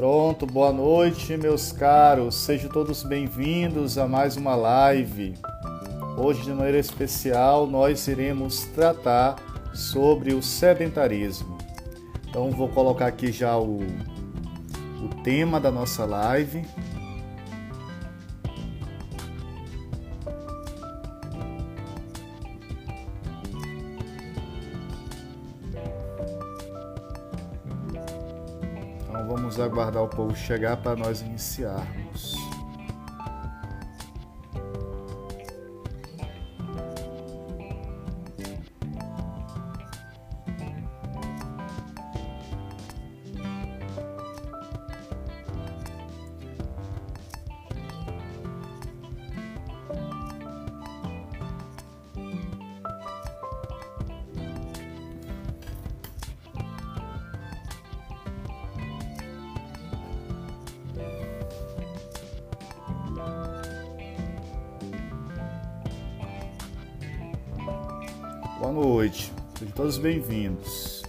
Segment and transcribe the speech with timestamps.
[0.00, 2.34] Pronto, boa noite, meus caros.
[2.34, 5.34] Sejam todos bem-vindos a mais uma live.
[6.16, 9.36] Hoje, de maneira especial, nós iremos tratar
[9.74, 11.58] sobre o sedentarismo.
[12.26, 13.76] Então, vou colocar aqui já o,
[15.02, 16.64] o tema da nossa live.
[29.60, 32.39] Aguardar o povo chegar para nós iniciarmos.
[70.00, 71.02] Bem-vindos.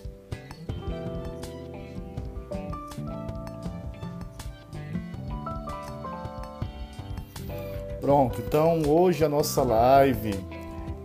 [8.00, 10.34] Pronto, então hoje a nossa live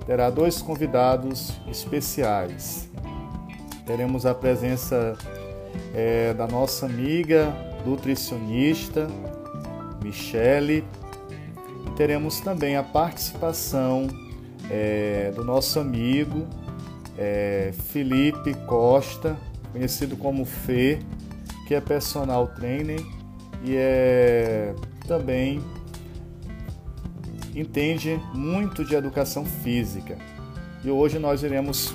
[0.07, 2.89] terá dois convidados especiais.
[3.87, 5.17] Teremos a presença
[5.95, 9.09] é, da nossa amiga nutricionista
[10.03, 10.84] Michele
[11.97, 14.07] teremos também a participação
[14.70, 16.47] é, do nosso amigo
[17.19, 19.36] é, Felipe Costa,
[19.72, 20.98] conhecido como Fê,
[21.67, 23.00] que é personal trainer
[23.64, 24.75] e é
[25.06, 25.61] também
[27.55, 30.19] entende muito de educação física.
[30.84, 31.95] E hoje nós iremos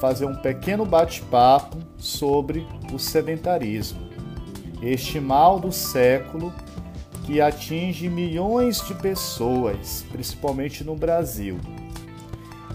[0.00, 4.00] fazer um pequeno bate-papo sobre o sedentarismo,
[4.82, 6.52] este mal do século
[7.24, 11.58] que atinge milhões de pessoas, principalmente no Brasil.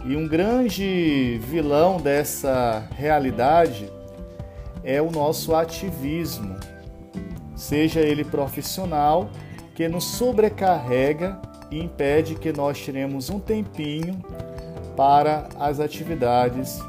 [0.08, 3.92] E um grande vilão dessa realidade
[4.82, 6.56] é o nosso ativismo,
[7.58, 9.30] seja ele profissional,
[9.76, 11.38] que nos sobrecarrega
[11.70, 14.24] e impede que nós tiremos um tempinho
[14.96, 16.80] para as atividades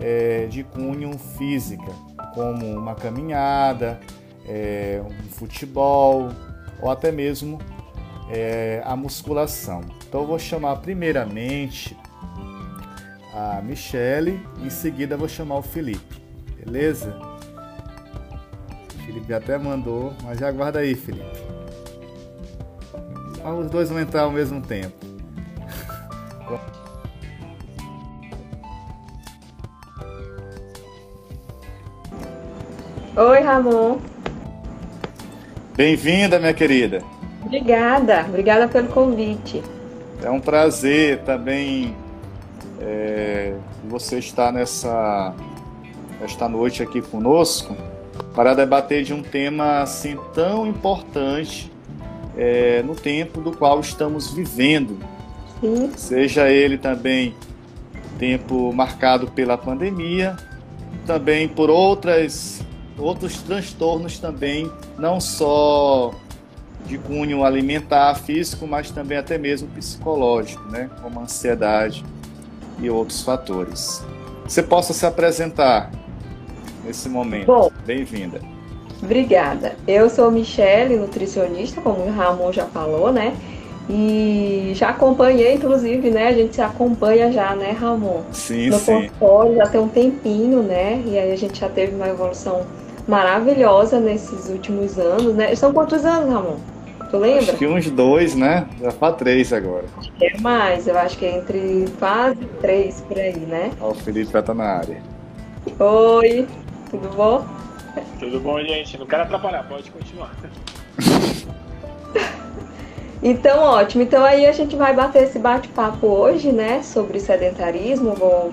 [0.00, 1.92] é, de cunho física,
[2.34, 4.00] como uma caminhada,
[4.48, 6.30] é, um futebol,
[6.80, 7.58] ou até mesmo
[8.30, 9.82] é, a musculação.
[10.08, 11.94] Então eu vou chamar primeiramente
[13.32, 16.22] a Michele, em seguida vou chamar o Felipe,
[16.64, 17.18] beleza?
[18.94, 21.40] O Felipe até mandou, mas já aguarda aí, Felipe.
[23.58, 24.94] Os dois vão entrar ao mesmo tempo.
[33.16, 33.98] Oi, Ramon.
[35.76, 37.02] Bem-vinda, minha querida.
[37.44, 39.62] Obrigada, obrigada pelo convite.
[40.22, 41.94] É um prazer também
[42.82, 43.54] é,
[43.88, 45.34] você estar nessa
[46.20, 47.76] esta noite aqui conosco
[48.34, 51.70] para debater de um tema assim tão importante
[52.36, 54.98] é, no tempo do qual estamos vivendo.
[55.60, 55.92] Sim.
[55.96, 57.34] Seja ele também
[58.18, 60.36] tempo marcado pela pandemia,
[61.06, 62.64] também por outras
[62.98, 66.14] outros transtornos também, não só
[66.86, 70.90] de cunho alimentar, físico, mas também até mesmo psicológico, né?
[71.00, 72.04] como ansiedade
[72.80, 74.04] e outros fatores.
[74.46, 75.90] Você possa se apresentar
[76.84, 77.72] nesse momento.
[77.86, 78.40] Bem-vinda.
[79.02, 79.74] Obrigada.
[79.86, 83.34] Eu sou Michele, nutricionista, como o Ramon já falou, né?
[83.90, 86.28] E já acompanhei, inclusive, né?
[86.28, 88.22] A gente se acompanha já, né, Ramon?
[88.30, 89.08] Sim, no sim.
[89.08, 91.02] portfólio já tem um tempinho, né?
[91.04, 92.64] E aí a gente já teve uma evolução
[93.08, 95.54] maravilhosa nesses últimos anos, né?
[95.56, 96.56] São quantos anos, Ramon?
[97.12, 97.42] Tu lembra?
[97.42, 98.66] Acho que uns dois, né?
[98.80, 99.84] Já para três agora.
[100.18, 103.70] É mais, eu acho que é entre quase três por aí, né?
[103.78, 104.96] Ó, o Felipe já tá na área.
[105.78, 106.48] Oi,
[106.90, 107.44] tudo bom?
[108.18, 108.96] Tudo bom, gente?
[108.96, 110.32] Não quero atrapalhar, pode continuar.
[113.24, 114.02] Então, ótimo.
[114.02, 118.14] Então aí a gente vai bater esse bate-papo hoje, né, sobre sedentarismo.
[118.14, 118.50] Vou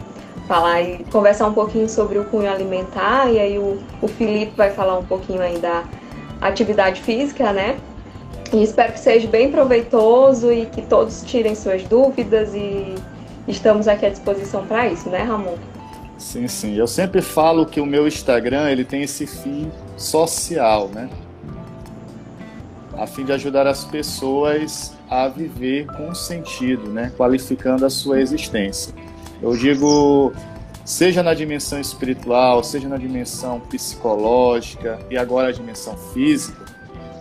[0.48, 4.69] falar e conversar um pouquinho sobre o cunho alimentar, e aí o, o Felipe vai
[4.69, 5.86] falar um pouquinho aí da
[6.39, 7.80] atividade física, né?
[8.51, 12.96] E espero que seja bem proveitoso e que todos tirem suas dúvidas e
[13.48, 15.56] estamos aqui à disposição para isso, né, Ramon?
[16.18, 16.75] Sim, sim.
[16.75, 21.10] Eu sempre falo que o meu Instagram ele tem esse fim social, né?
[22.98, 27.12] A fim de ajudar as pessoas a viver com sentido, né?
[27.18, 28.94] Qualificando a sua existência.
[29.42, 30.34] Eu digo
[30.84, 36.66] seja na dimensão espiritual, seja na dimensão psicológica e agora a dimensão física,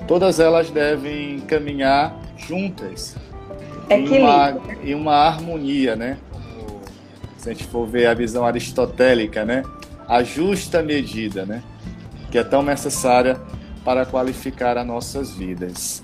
[0.09, 3.15] todas elas devem caminhar juntas
[3.91, 6.17] em uma, em uma harmonia, né?
[7.37, 9.63] Se a gente for ver a visão aristotélica, né?
[10.09, 11.63] A justa medida, né?
[12.31, 13.39] Que é tão necessária
[13.85, 16.03] para qualificar as nossas vidas.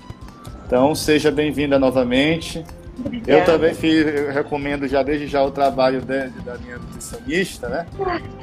[0.65, 2.63] Então, seja bem-vinda novamente.
[2.97, 3.39] Obrigada.
[3.39, 7.85] Eu também fiz, eu recomendo já desde já o trabalho de, da minha nutricionista, né?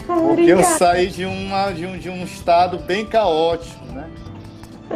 [0.07, 4.09] Porque eu saí de, uma, de, um, de um estado bem caótico, né?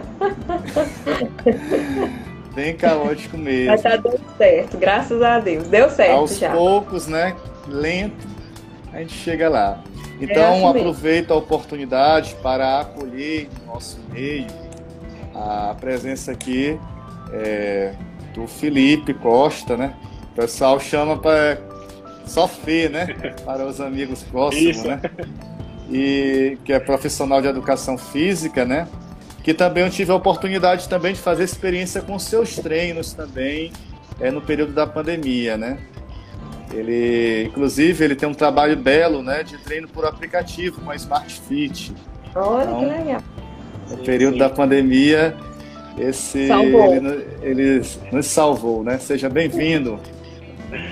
[2.54, 3.70] bem caótico mesmo.
[3.70, 5.68] Mas tá dando certo, graças a Deus.
[5.68, 6.52] Deu certo Aos já.
[6.52, 7.36] poucos, né?
[7.68, 8.26] Lento,
[8.92, 9.82] a gente chega lá.
[10.20, 14.46] Então, é assim aproveito a oportunidade para acolher no nosso meio
[15.34, 16.78] a presença aqui
[17.32, 17.92] é,
[18.32, 19.94] do Felipe Costa, né?
[20.32, 21.58] O pessoal chama para
[22.26, 23.06] só Fê, né?
[23.44, 24.86] Para os amigos próximos, Isso.
[24.86, 25.00] né?
[25.90, 28.88] E que é profissional de educação física, né?
[29.46, 33.70] Que também eu tive a oportunidade também de fazer experiência com seus treinos também
[34.18, 35.78] é, no período da pandemia, né?
[36.74, 41.32] Ele, inclusive, ele tem um trabalho belo, né, de treino por aplicativo com a Smart
[41.46, 41.94] Fit.
[42.34, 43.22] Olha então, que legal.
[43.88, 44.38] No período sim.
[44.40, 45.36] da pandemia,
[45.96, 48.98] esse ele, ele, nos salvou, né?
[48.98, 50.00] Seja bem-vindo.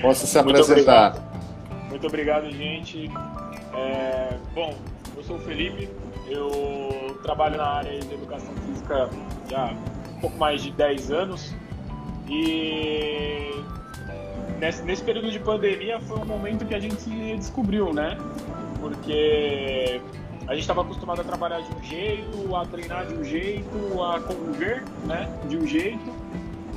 [0.01, 1.09] Possa se Muito apresentar.
[1.09, 1.91] Obrigado.
[1.91, 3.11] Muito obrigado, gente.
[3.75, 4.77] É, bom,
[5.17, 5.89] eu sou o Felipe,
[6.29, 6.84] eu
[7.25, 9.09] trabalho na área de educação física
[9.51, 9.75] já
[10.17, 11.55] um pouco mais de 10 anos
[12.29, 13.51] e
[14.61, 18.19] nesse, nesse período de pandemia foi um momento que a gente se descobriu, né?
[18.81, 20.01] Porque
[20.47, 24.21] a gente estava acostumado a trabalhar de um jeito, a treinar de um jeito, a
[24.21, 26.13] conviver, né, de um jeito.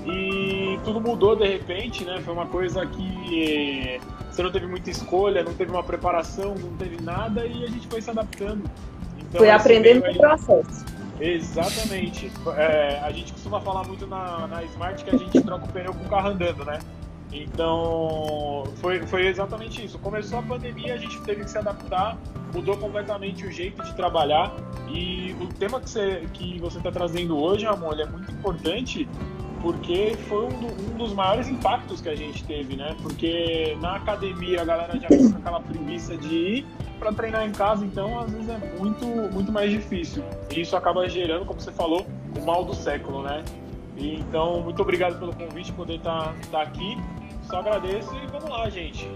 [0.06, 2.22] E tudo mudou de repente, né?
[2.22, 4.00] Foi uma coisa que
[4.32, 7.88] você não teve muita escolha, não teve uma preparação, não teve nada e a gente
[7.88, 8.64] foi se adaptando.
[9.30, 10.86] Então, foi aprendendo o processo.
[11.20, 12.32] Exatamente.
[12.56, 15.94] É, a gente costuma falar muito na, na Smart que a gente troca o pneu
[15.94, 16.80] com o carro andando, né?
[17.32, 20.00] Então, foi, foi exatamente isso.
[20.00, 22.18] Começou a pandemia, a gente teve que se adaptar,
[22.54, 24.56] mudou completamente o jeito de trabalhar.
[24.88, 29.08] E o tema que você que você está trazendo hoje, amor, é muito importante
[29.68, 32.96] porque foi um, do, um, dos maiores impactos que a gente teve, né?
[33.02, 36.66] Porque na academia a galera já fica com aquela preguiça de ir
[36.98, 40.24] para treinar em casa, então às vezes é muito, muito mais difícil.
[40.56, 42.08] E isso acaba gerando, como você falou,
[42.40, 43.44] o mal do século, né?
[43.98, 46.98] Então, muito obrigado pelo convite, poder estar tá, tá aqui.
[47.44, 49.12] Só agradeço e vamos lá, gente.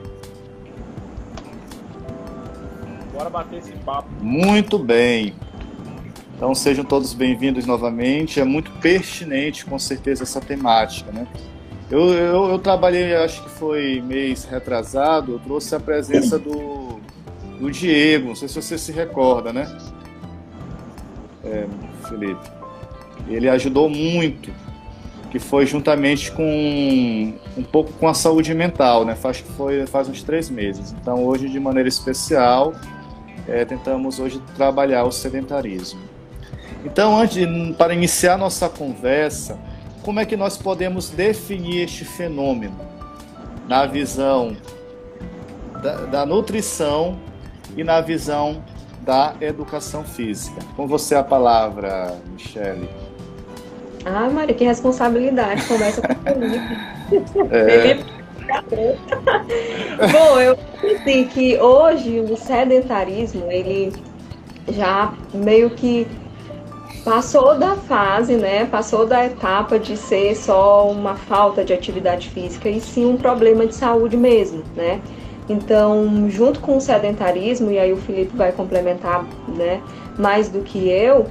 [3.14, 4.10] Bora bater esse papo.
[4.20, 5.34] Muito bem.
[6.42, 8.40] Então sejam todos bem-vindos novamente.
[8.40, 11.28] É muito pertinente, com certeza, essa temática, né?
[11.88, 17.00] Eu, eu, eu, trabalhei, acho que foi mês retrasado, eu trouxe a presença do,
[17.60, 19.72] do Diego, não sei se você se recorda, né?
[21.46, 21.68] É,
[22.10, 22.50] Felipe.
[23.28, 24.52] Ele ajudou muito
[25.30, 29.14] que foi juntamente com um pouco com a saúde mental, né?
[29.14, 30.92] Faz foi faz uns três meses.
[31.00, 32.74] Então hoje de maneira especial
[33.48, 36.11] é, tentamos hoje trabalhar o sedentarismo.
[36.84, 39.58] Então antes de, para iniciar nossa conversa,
[40.04, 42.80] como é que nós podemos definir este fenômeno
[43.68, 44.56] na visão
[45.82, 47.20] da, da nutrição
[47.78, 48.64] e na visão
[49.02, 50.60] da educação física?
[50.76, 52.90] Com você a palavra, Michele.
[54.04, 55.64] Ah, Maria, que responsabilidade.
[55.68, 56.18] Começa com o
[57.50, 58.22] Felipe.
[58.72, 58.98] É.
[60.12, 60.58] Bom, eu
[61.02, 63.94] assim que hoje o sedentarismo, ele
[64.70, 66.08] já meio que
[67.04, 68.66] passou da fase, né?
[68.66, 73.66] Passou da etapa de ser só uma falta de atividade física e sim um problema
[73.66, 75.02] de saúde mesmo, né?
[75.50, 79.82] Então, junto com o sedentarismo, e aí o Felipe vai complementar, né,
[80.18, 81.26] mais do que eu,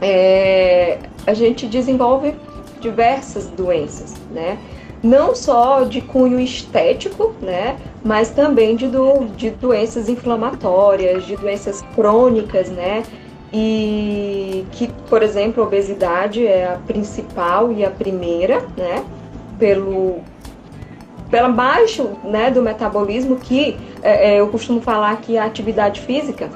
[0.00, 2.34] é, a gente desenvolve
[2.80, 4.58] diversas doenças, né?
[5.02, 7.76] Não só de cunho estético, né?
[8.04, 13.02] Mas também de, do, de doenças inflamatórias, de doenças crônicas, né?
[13.52, 19.04] E que, por exemplo, a obesidade é a principal e a primeira, né?
[19.58, 20.20] Pelo,
[21.30, 26.48] pela baixo né, do metabolismo, que é, é eu costumo falar que a atividade física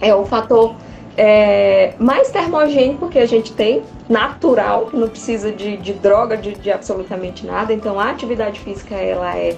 [0.00, 0.74] é o fator
[1.16, 6.70] é, mais termogênico que a gente tem, natural, não precisa de, de droga, de, de,
[6.70, 7.72] absolutamente nada.
[7.72, 9.56] Então, a atividade física ela é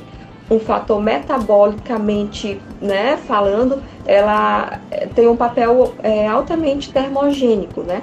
[0.50, 8.02] um fator metabolicamente, né, falando, ela é, tem um papel é, altamente termogênico, né?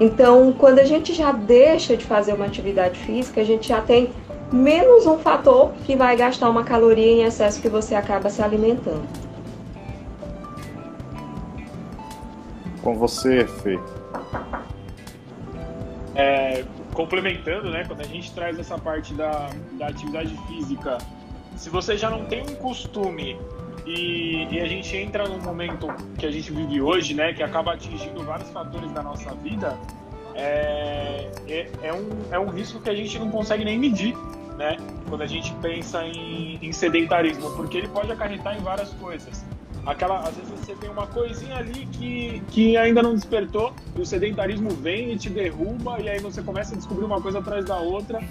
[0.00, 4.10] Então, quando a gente já deixa de fazer uma atividade física, a gente já tem
[4.50, 9.04] menos um fator que vai gastar uma caloria em excesso que você acaba se alimentando.
[12.82, 13.78] Com você, Fê.
[16.14, 20.98] É, complementando, né, quando a gente traz essa parte da, da atividade física,
[21.56, 23.38] se você já não tem um costume
[23.86, 27.74] e, e, a gente entra num momento que a gente vive hoje, né, que acaba
[27.74, 29.76] atingindo vários fatores da nossa vida,
[30.34, 34.16] é, é, é, um, é um risco que a gente não consegue nem medir,
[34.56, 34.76] né,
[35.08, 39.44] quando a gente pensa em, em sedentarismo, porque ele pode acarretar em várias coisas.
[39.84, 44.06] Aquela às vezes você tem uma coisinha ali que, que ainda não despertou e o
[44.06, 47.78] sedentarismo vem e te derruba e aí você começa a descobrir uma coisa atrás da
[47.78, 48.22] outra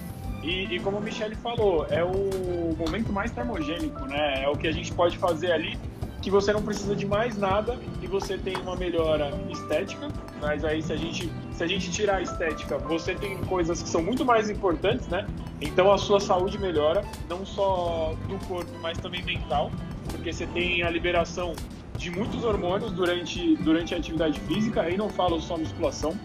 [0.41, 4.67] e, e como o Michele falou é o momento mais termogênico né é o que
[4.67, 5.77] a gente pode fazer ali
[6.21, 10.07] que você não precisa de mais nada e você tem uma melhora estética,
[10.39, 13.89] mas aí se a gente se a gente tirar a estética, você tem coisas que
[13.89, 15.25] são muito mais importantes, né?
[15.59, 19.71] Então a sua saúde melhora, não só do corpo, mas também mental
[20.11, 21.53] porque você tem a liberação
[21.97, 26.17] de muitos hormônios durante, durante a atividade física, aí não falo só musculação,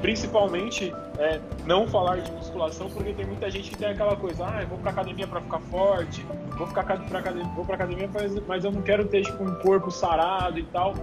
[0.00, 4.62] principalmente é, não falar de musculação, porque tem muita gente que tem aquela coisa, ah,
[4.62, 6.24] eu vou pra academia para ficar forte,
[6.56, 8.08] vou ficar pra academia, vou pra academia,
[8.46, 10.94] mas eu não quero ter tipo, um corpo sarado e tal.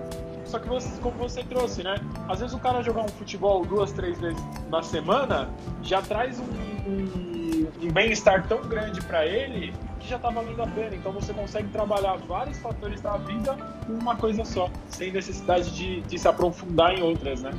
[0.45, 1.95] Só que você, como você trouxe, né?
[2.29, 5.49] Às vezes o cara jogar um futebol duas, três vezes na semana
[5.81, 10.67] já traz um, um, um bem-estar tão grande para ele que já está valendo a
[10.67, 10.95] pena.
[10.95, 16.01] Então você consegue trabalhar vários fatores da vida com uma coisa só, sem necessidade de,
[16.01, 17.51] de se aprofundar em outras, né?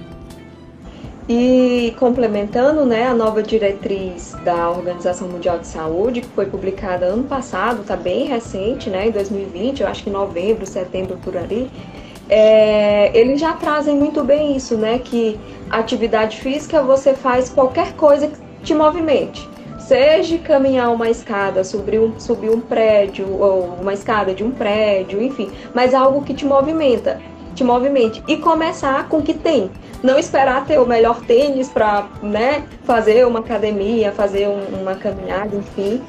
[1.29, 7.25] E complementando, né, a nova diretriz da Organização Mundial de Saúde, que foi publicada ano
[7.25, 11.69] passado, está bem recente, né, em 2020, eu acho que novembro, setembro por ali,
[12.29, 15.37] é, eles já trazem muito bem isso, né, que
[15.69, 19.49] atividade física você faz qualquer coisa que te movimente.
[19.81, 25.21] Seja caminhar uma escada, subir um, subir um prédio, ou uma escada de um prédio,
[25.21, 27.21] enfim, mas algo que te movimenta,
[27.57, 28.23] te movimente.
[28.29, 29.71] E começar com o que tem.
[30.03, 35.57] Não esperar ter o melhor tênis para né, fazer uma academia, fazer um, uma caminhada,
[35.57, 36.01] enfim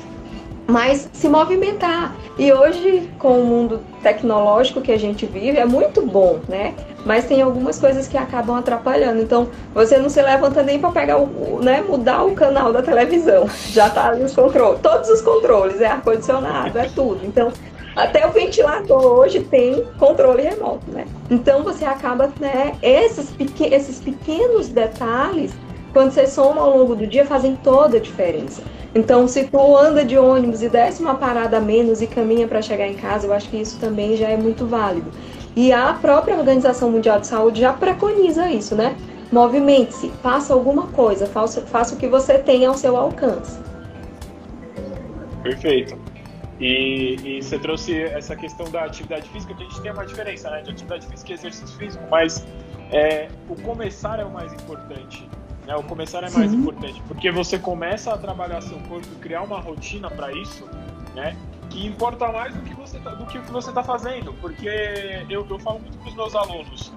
[0.68, 2.14] mas se movimentar.
[2.38, 6.76] E hoje, com o mundo tecnológico que a gente vive, é muito bom, né?
[7.06, 9.22] Mas tem algumas coisas que acabam atrapalhando.
[9.22, 13.48] Então, você não se levanta nem para pegar o, né, mudar o canal da televisão.
[13.72, 17.22] Já tá ali os controles, todos os controles, é ar condicionado, é tudo.
[17.24, 17.52] Então,
[17.98, 21.06] até o ventilador hoje tem controle remoto, né?
[21.32, 25.52] Então você acaba, né, esses, pequ esses pequenos detalhes,
[25.92, 28.62] quando você soma ao longo do dia, fazem toda a diferença.
[28.94, 32.62] Então, se tu anda de ônibus e desce uma parada a menos e caminha para
[32.62, 35.12] chegar em casa, eu acho que isso também já é muito válido.
[35.56, 38.96] E a própria Organização Mundial de Saúde já preconiza isso, né?
[39.32, 43.60] Movimente-se, faça alguma coisa, faça, faça o que você tem ao seu alcance.
[45.42, 46.07] Perfeito.
[46.60, 50.50] E, e, você trouxe essa questão da atividade física, que a gente tem uma diferença
[50.50, 52.46] né, de atividade física e exercício físico, mas
[52.92, 55.30] é, o começar é o mais importante.
[55.68, 55.76] Né?
[55.76, 56.58] O começar é mais Sim.
[56.58, 60.66] importante, porque você começa a trabalhar seu corpo, criar uma rotina para isso,
[61.14, 61.36] né?
[61.70, 64.70] Que importa mais do que você tá, do que o que você está fazendo, porque
[65.30, 66.94] eu, eu falo muito para os meus alunos,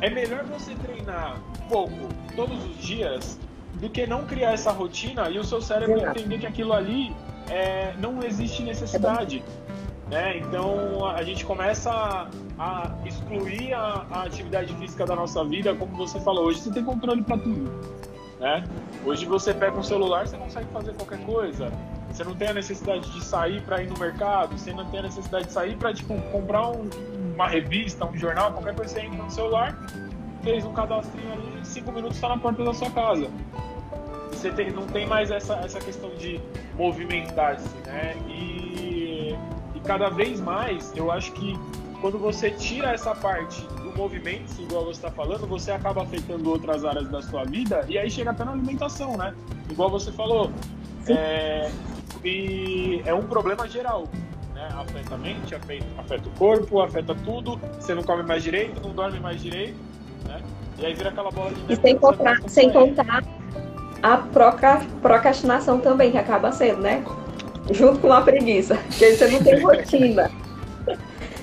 [0.00, 3.38] é melhor você treinar pouco todos os dias
[3.74, 7.14] do que não criar essa rotina e o seu cérebro entender que aquilo ali
[7.50, 9.42] é, não existe necessidade.
[10.08, 10.38] Né?
[10.38, 12.28] Então a gente começa a,
[12.58, 16.84] a excluir a, a, atividade física da nossa vida, como você falou, hoje você tem
[16.84, 17.70] controle para tudo.
[18.40, 18.64] Né?
[19.04, 21.70] Hoje você pega um celular, você consegue fazer qualquer coisa.
[22.10, 25.02] Você não tem a necessidade de sair para ir no mercado, você não tem a
[25.04, 26.90] necessidade de sair para tipo, comprar um,
[27.34, 29.78] uma revista, um jornal, qualquer coisa, você entra no celular,
[30.42, 33.30] fez um cadastrinho ali, em cinco minutos está na porta da sua casa.
[34.40, 36.40] Você tem, não tem mais essa, essa questão de
[36.76, 38.16] movimentar-se, né?
[38.28, 39.00] E
[39.80, 41.58] e cada vez mais, eu acho que
[42.00, 46.84] quando você tira essa parte do movimento, igual você está falando, você acaba afetando outras
[46.84, 49.34] áreas da sua vida e aí chega até na alimentação, né?
[49.70, 50.50] Igual você falou.
[51.08, 51.70] É,
[52.24, 54.04] e é um problema geral.
[54.54, 54.68] Né?
[54.72, 57.58] Afeta a mente, afeta, afeta o corpo, afeta tudo.
[57.78, 59.78] Você não come mais direito, não dorme mais direito.
[60.26, 60.40] Né?
[60.78, 61.72] E aí vira aquela bola de neve.
[61.72, 63.22] E sem contar, sem contar
[64.02, 64.16] a
[65.02, 67.02] procrastinação também, que acaba sendo, né?
[67.70, 70.30] junto com a preguiça, porque você não tem rotina.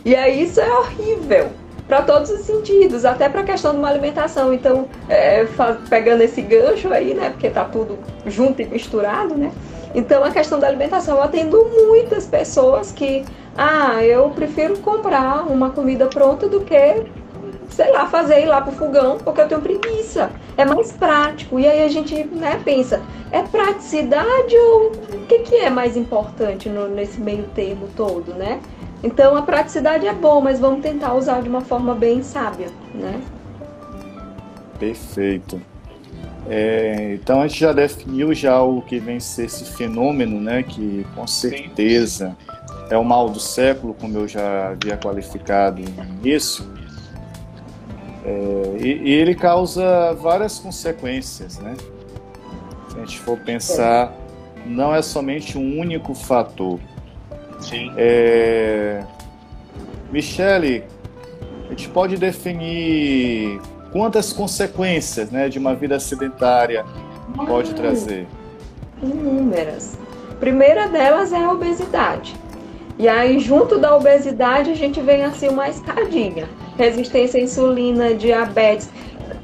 [0.05, 1.49] E aí isso é horrível
[1.87, 4.53] para todos os sentidos, até para a questão de uma alimentação.
[4.53, 5.45] Então, é,
[5.89, 9.51] pegando esse gancho aí, né, porque tá tudo junto e misturado, né?
[9.95, 13.23] Então, a questão da alimentação, eu atendo muitas pessoas que,
[13.57, 17.05] ah, eu prefiro comprar uma comida pronta do que
[17.69, 20.31] sei lá, fazer ir lá pro fogão, porque eu tenho preguiça.
[20.57, 21.59] É mais prático.
[21.59, 26.67] E aí a gente né, pensa, é praticidade ou o que, que é mais importante
[26.67, 28.59] no, nesse meio termo todo, né?
[29.03, 33.21] Então a praticidade é bom, mas vamos tentar usar de uma forma bem sábia, né?
[34.79, 35.61] Perfeito.
[36.49, 40.63] É, então a gente já definiu já o que vem ser esse fenômeno, né?
[40.63, 42.87] Que com certeza Sim.
[42.89, 46.65] é o mal do século, como eu já havia qualificado no início.
[48.27, 51.75] É, e, e, ele causa várias consequências, né?
[52.89, 54.13] Se a gente for pensar,
[54.65, 56.77] não é somente um único fator.
[57.62, 57.93] Sim.
[57.96, 59.01] É,
[60.12, 60.84] Michele,
[61.65, 63.62] a gente pode definir
[63.93, 66.86] quantas consequências né, de uma vida sedentária
[67.46, 68.27] pode trazer?
[69.01, 69.98] Inúmeras.
[70.39, 72.36] Primeira delas é a obesidade.
[73.00, 76.48] E aí, junto da obesidade, a gente vem assim uma escadinha.
[76.77, 78.89] Resistência à insulina, diabetes.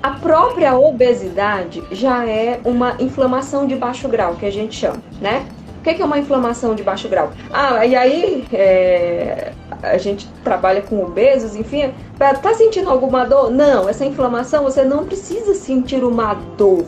[0.02, 5.46] A própria obesidade já é uma inflamação de baixo grau, que a gente chama, né?
[5.80, 7.32] O que é uma inflamação de baixo grau?
[7.52, 13.52] Ah, e aí é, a gente trabalha com obesos, enfim, tá sentindo alguma dor?
[13.52, 16.86] Não, essa inflamação você não precisa sentir uma dor,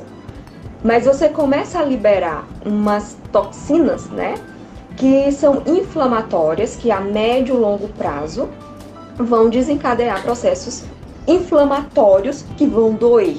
[0.84, 4.36] mas você começa a liberar umas toxinas, né?
[4.96, 8.48] Que são inflamatórias, que a médio e longo prazo
[9.18, 10.84] vão desencadear processos
[11.28, 13.38] inflamatórios que vão doer.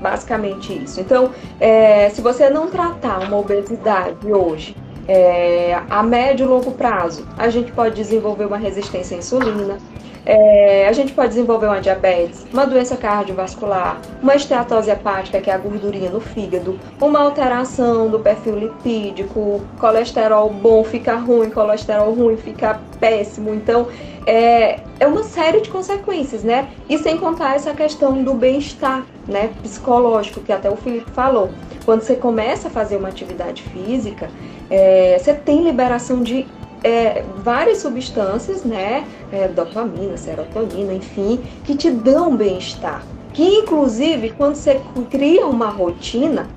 [0.00, 1.00] Basicamente isso.
[1.00, 4.76] Então, é, se você não tratar uma obesidade hoje
[5.08, 9.78] é, a médio e longo prazo, a gente pode desenvolver uma resistência à insulina,
[10.24, 15.54] é, a gente pode desenvolver uma diabetes, uma doença cardiovascular, uma esteatose hepática, que é
[15.54, 22.36] a gordurinha no fígado, uma alteração do perfil lipídico, colesterol bom fica ruim, colesterol ruim
[22.36, 23.52] fica péssimo.
[23.52, 23.88] Então,
[24.24, 26.68] é, é uma série de consequências, né?
[26.88, 31.50] E sem contar essa questão do bem-estar, né, psicológico, que até o Felipe falou.
[31.84, 34.30] Quando você começa a fazer uma atividade física,
[34.70, 36.46] é, você tem liberação de
[36.84, 39.04] é, várias substâncias, né?
[39.32, 43.04] É, dopamina, serotonina, enfim, que te dão bem-estar.
[43.32, 44.80] Que inclusive, quando você
[45.10, 46.48] cria uma rotina,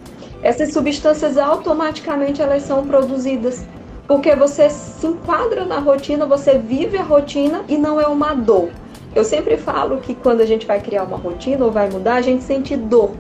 [0.44, 3.66] essas substâncias automaticamente elas são produzidas.
[4.08, 8.70] Porque você se enquadra na rotina, você vive a rotina e não é uma dor.
[9.16, 12.22] Eu sempre falo que quando a gente vai criar uma rotina ou vai mudar, a
[12.22, 13.12] gente sente dor.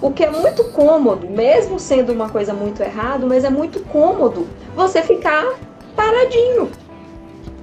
[0.00, 4.46] O que é muito cômodo, mesmo sendo uma coisa muito errada, mas é muito cômodo
[4.76, 5.44] você ficar
[5.96, 6.70] paradinho.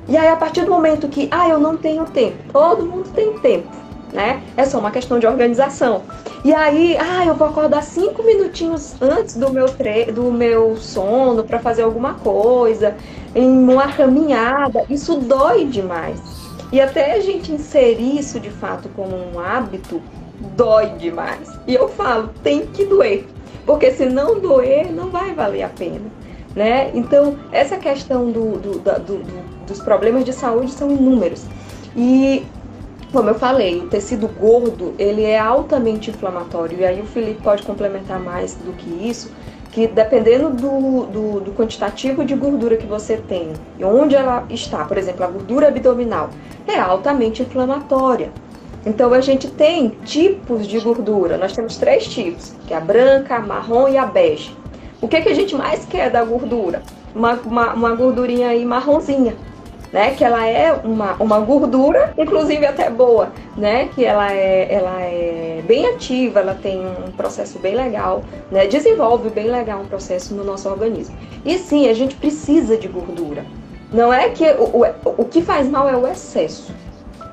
[0.07, 3.39] E aí, a partir do momento que, ah, eu não tenho tempo, todo mundo tem
[3.39, 3.69] tempo,
[4.13, 4.43] né?
[4.55, 6.03] É só uma questão de organização.
[6.43, 11.43] E aí, ah, eu vou acordar cinco minutinhos antes do meu, tre do meu sono
[11.43, 12.95] para fazer alguma coisa,
[13.33, 14.85] em uma caminhada.
[14.89, 16.19] Isso dói demais.
[16.71, 20.01] E até a gente inserir isso de fato como um hábito,
[20.55, 21.51] dói demais.
[21.67, 23.25] E eu falo, tem que doer.
[23.65, 26.05] Porque se não doer, não vai valer a pena.
[26.55, 26.91] Né?
[26.93, 29.23] Então, essa questão do, do, do,
[29.67, 31.45] dos problemas de saúde são inúmeros.
[31.95, 32.45] E,
[33.11, 36.79] como eu falei, o tecido gordo, ele é altamente inflamatório.
[36.79, 39.31] E aí o Felipe pode complementar mais do que isso,
[39.71, 44.85] que dependendo do, do, do, quantitativo de gordura que você tem e onde ela está,
[44.85, 46.29] por exemplo, a gordura abdominal,
[46.65, 48.31] é altamente inflamatória.
[48.85, 51.37] Então a gente tem tipos de gordura.
[51.37, 54.55] Nós temos três tipos, que é a branca, a marrom e a bege.
[55.01, 56.83] O que, que a gente mais quer da gordura?
[57.13, 59.35] Uma, uma, uma gordurinha aí marronzinha,
[59.91, 60.11] né?
[60.11, 63.89] Que ela é uma, uma gordura, inclusive até boa, né?
[63.95, 68.67] Que ela é, ela é bem ativa, ela tem um processo bem legal, né?
[68.67, 71.15] Desenvolve bem legal um processo no nosso organismo.
[71.43, 73.45] E sim, a gente precisa de gordura.
[73.91, 76.73] Não é que o, o, o que faz mal é o excesso.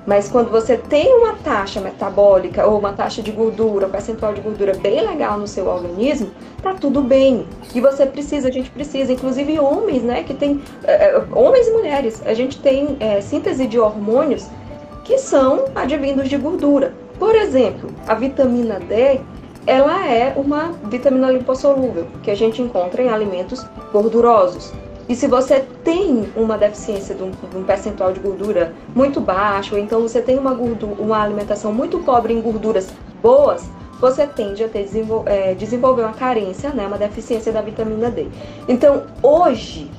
[0.06, 4.40] Mas quando você tem uma taxa metabólica ou uma taxa de gordura, um percentual de
[4.40, 7.46] gordura bem legal no seu organismo, tá tudo bem.
[7.74, 12.22] E você precisa, a gente precisa, inclusive homens, né, que tem, é, homens e mulheres,
[12.26, 14.48] a gente tem é, síntese de hormônios
[15.04, 16.92] que são advindos de gordura.
[17.18, 19.20] Por exemplo, a vitamina D,
[19.66, 24.72] ela é uma vitamina lipossolúvel que a gente encontra em alimentos gordurosos.
[25.08, 29.74] E se você tem uma deficiência de um, de um, percentual de gordura muito baixo,
[29.74, 33.68] ou então você tem uma, gordura, uma alimentação muito pobre em gorduras boas,
[34.00, 34.88] você tende a ter
[35.26, 38.26] é, desenvolver uma carência, né, uma deficiência da vitamina D.
[38.68, 39.90] Então, hoje,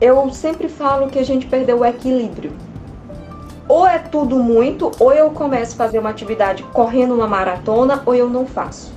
[0.00, 2.52] eu sempre falo que a gente perdeu o equilíbrio.
[3.68, 8.14] Ou é tudo muito, ou eu começo a fazer uma atividade correndo uma maratona, ou
[8.14, 8.92] eu não faço.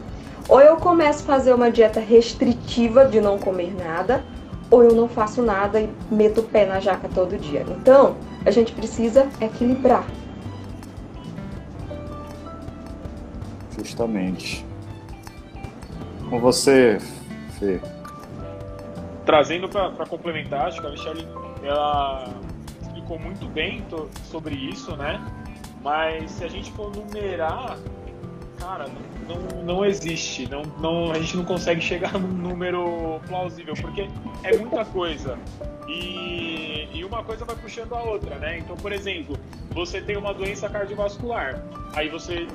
[0.48, 4.24] Ou eu começo a fazer uma dieta restritiva de não comer nada,
[4.72, 7.66] ou eu não faço nada e meto o pé na jaca todo dia.
[7.70, 10.06] Então, a gente precisa equilibrar.
[13.78, 14.66] Justamente.
[16.30, 16.98] Com você,
[17.60, 17.82] Fê.
[19.26, 21.28] Trazendo para complementar, acho que a Michelle
[21.62, 22.34] ela
[22.82, 23.84] explicou muito bem
[24.24, 25.22] sobre isso, né?
[25.84, 27.78] Mas se a gente for numerar
[28.62, 28.86] cara,
[29.28, 30.48] não, não existe.
[30.48, 34.08] Não, não, a gente não consegue chegar num número plausível, porque
[34.44, 35.38] é muita coisa.
[35.88, 38.60] E, e uma coisa vai puxando a outra, né?
[38.60, 39.36] Então, por exemplo,
[39.72, 41.62] você tem uma doença cardiovascular,
[41.96, 42.48] aí você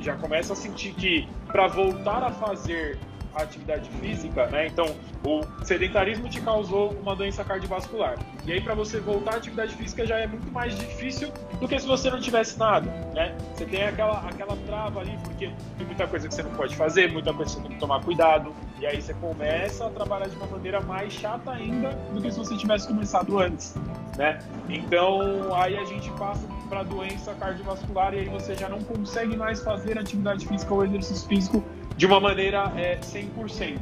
[0.00, 2.98] já começa a sentir que para voltar a fazer
[3.34, 4.66] a atividade física, né?
[4.66, 4.86] Então,
[5.24, 8.18] o sedentarismo te causou uma doença cardiovascular.
[8.44, 11.78] E aí, para você voltar à atividade física já é muito mais difícil do que
[11.78, 13.36] se você não tivesse nada, né?
[13.54, 17.12] Você tem aquela, aquela trava ali, porque tem muita coisa que você não pode fazer,
[17.12, 18.52] muita coisa que você tem que tomar cuidado.
[18.80, 22.38] E aí você começa a trabalhar de uma maneira mais chata ainda do que se
[22.38, 23.74] você tivesse começado antes,
[24.16, 24.40] né?
[24.68, 29.62] Então, aí a gente passa para doença cardiovascular e aí você já não consegue mais
[29.62, 31.62] fazer atividade física ou exercício físico
[31.96, 33.78] de uma maneira é, 100%.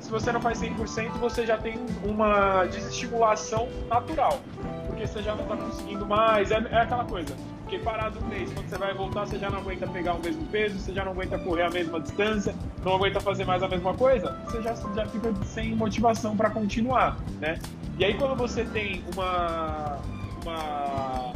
[0.00, 4.40] Se você não faz 100%, você já tem uma desestimulação natural,
[4.86, 6.50] porque você já não está conseguindo mais.
[6.50, 9.58] É, é, aquela coisa, porque parado um mês, quando você vai voltar, você já não
[9.58, 13.20] aguenta pegar o mesmo peso, você já não aguenta correr a mesma distância, não aguenta
[13.20, 17.58] fazer mais a mesma coisa, você já, já fica sem motivação para continuar, né?
[17.98, 19.98] E aí quando você tem uma,
[20.42, 21.32] uma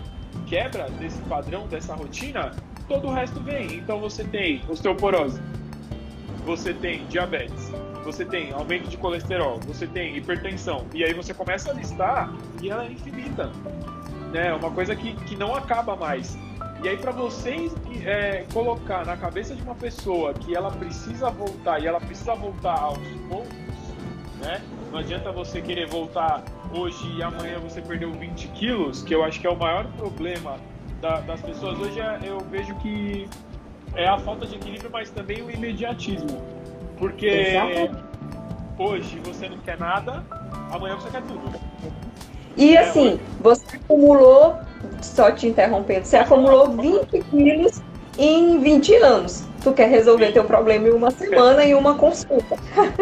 [0.47, 2.53] quebra desse padrão, dessa rotina,
[2.89, 3.75] todo o resto vem.
[3.75, 5.41] Então você tem osteoporose,
[6.45, 7.71] você tem diabetes,
[8.05, 12.71] você tem aumento de colesterol, você tem hipertensão, e aí você começa a listar e
[12.71, 13.51] ela é infinita.
[14.33, 14.49] Né?
[14.49, 16.37] É uma coisa que, que não acaba mais.
[16.83, 17.73] E aí, para vocês
[18.05, 22.77] é, colocar na cabeça de uma pessoa que ela precisa voltar e ela precisa voltar
[22.77, 23.55] aos poucos,
[24.41, 24.61] né?
[24.91, 26.43] Não adianta você querer voltar
[26.75, 30.59] hoje e amanhã você perdeu 20 quilos, que eu acho que é o maior problema
[31.01, 31.79] da, das pessoas.
[31.79, 33.29] Hoje é, eu vejo que
[33.95, 36.43] é a falta de equilíbrio, mas também o imediatismo.
[36.99, 38.05] Porque Exatamente.
[38.79, 40.23] hoje você não quer nada,
[40.71, 41.53] amanhã você quer tudo.
[42.57, 44.57] E é, assim, você acumulou,
[45.01, 47.83] só te interrompendo, você acumulou 20 quilos
[48.19, 49.45] em 20 anos.
[49.63, 50.33] Tu quer resolver Sim.
[50.33, 52.57] teu problema em uma semana em uma consulta.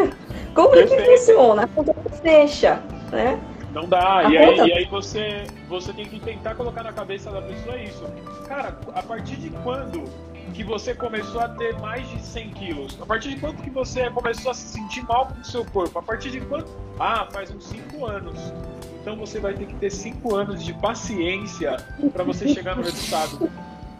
[0.55, 1.62] Como é que funciona?
[1.62, 3.40] A conta fecha, né?
[3.72, 4.24] Não dá.
[4.29, 8.05] E aí, e aí, você, você tem que tentar colocar na cabeça da pessoa isso.
[8.48, 10.05] Cara, a partir de quando
[10.51, 12.99] que você começou a ter mais de 100 quilos?
[13.01, 15.99] A partir de quanto que você começou a se sentir mal com o seu corpo?
[15.99, 16.71] A partir de quanto?
[16.99, 18.39] Ah, faz uns 5 anos.
[19.01, 21.77] Então você vai ter que ter 5 anos de paciência
[22.13, 23.51] para você chegar no resultado.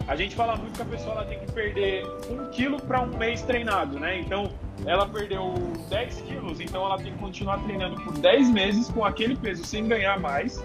[0.07, 3.17] A gente fala muito que a pessoa ela tem que perder 1 quilo para um
[3.17, 4.19] mês treinado, né?
[4.19, 4.51] Então
[4.85, 5.55] ela perdeu
[5.89, 9.87] 10 quilos, então ela tem que continuar treinando por 10 meses com aquele peso sem
[9.87, 10.59] ganhar mais,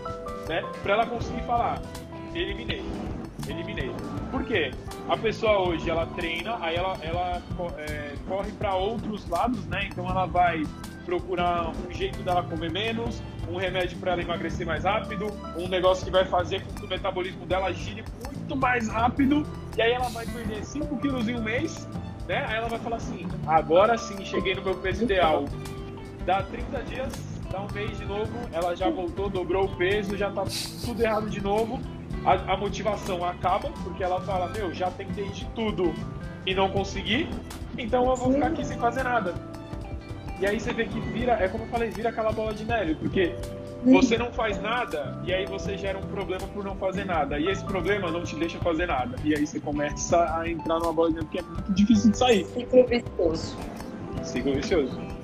[0.50, 0.64] né?
[0.82, 1.82] Para ela conseguir falar,
[2.34, 2.84] eliminei
[3.48, 3.92] eliminei.
[4.32, 4.72] Por quê?
[5.08, 7.42] A pessoa hoje ela treina, aí ela, ela
[7.78, 9.88] é, corre para outros lados, né?
[9.92, 10.64] Então ela vai
[11.06, 16.04] procurar um jeito dela comer menos, um remédio para ela emagrecer mais rápido, um negócio
[16.04, 19.46] que vai fazer com que o metabolismo dela gire muito mais rápido,
[19.78, 21.88] e aí ela vai perder 5 quilos em um mês,
[22.28, 22.46] né?
[22.48, 25.46] Aí ela vai falar assim: agora sim, cheguei no meu peso ideal.
[26.26, 27.14] Dá 30 dias,
[27.52, 30.44] dá um mês de novo, ela já voltou, dobrou o peso, já tá
[30.84, 31.80] tudo errado de novo
[32.26, 35.94] a, a motivação acaba, porque ela fala, meu, já tentei de tudo
[36.46, 37.30] e não consegui,
[37.78, 39.34] então eu vou ficar aqui sem fazer nada.
[40.40, 42.96] E aí você vê que vira, é como eu falei, vira aquela bola de neve,
[42.96, 43.34] porque
[43.86, 47.40] você não faz nada e aí você gera um problema por não fazer nada.
[47.40, 49.16] E esse problema não te deixa fazer nada.
[49.24, 52.18] E aí você começa a entrar numa bola de neve que é muito difícil de
[52.18, 52.46] sair.
[52.46, 53.58] Ciclo vicioso.
[54.24, 55.15] Ciclo vicioso.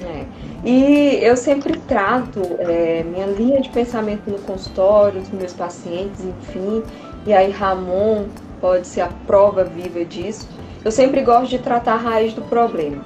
[0.00, 0.24] É.
[0.64, 6.82] E eu sempre trato é, minha linha de pensamento no consultório, os meus pacientes, enfim,
[7.26, 8.26] e aí Ramon
[8.60, 10.48] pode ser a prova viva disso.
[10.84, 13.04] Eu sempre gosto de tratar a raiz do problema.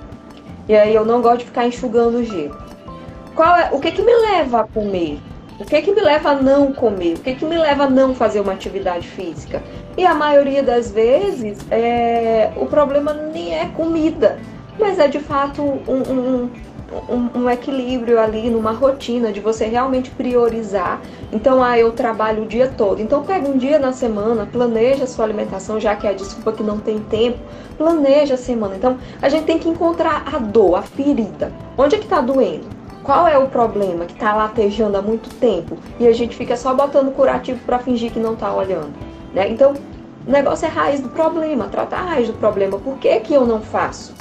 [0.68, 2.56] E aí eu não gosto de ficar enxugando o gelo.
[3.34, 5.20] Qual é, o que que me leva a comer?
[5.60, 7.14] O que que me leva a não comer?
[7.14, 9.62] O que que me leva a não fazer uma atividade física?
[9.96, 14.38] E a maioria das vezes é, o problema nem é comida,
[14.78, 16.50] mas é de fato um, um,
[17.08, 21.00] um, um, equilíbrio ali numa rotina de você realmente priorizar.
[21.32, 23.00] Então, ah, eu trabalho o dia todo.
[23.00, 26.52] Então, pega um dia na semana, planeja a sua alimentação, já que é a desculpa
[26.52, 27.38] que não tem tempo,
[27.76, 28.76] planeja a semana.
[28.76, 31.52] Então, a gente tem que encontrar a dor, a ferida.
[31.76, 32.66] Onde é que está doendo?
[33.02, 36.74] Qual é o problema que está latejando há muito tempo e a gente fica só
[36.74, 38.92] botando curativo para fingir que não está olhando?
[39.32, 39.48] Né?
[39.48, 39.74] Então,
[40.26, 42.78] o negócio é raiz do problema, tratar a raiz do problema.
[42.78, 44.12] Por que, que eu não faço?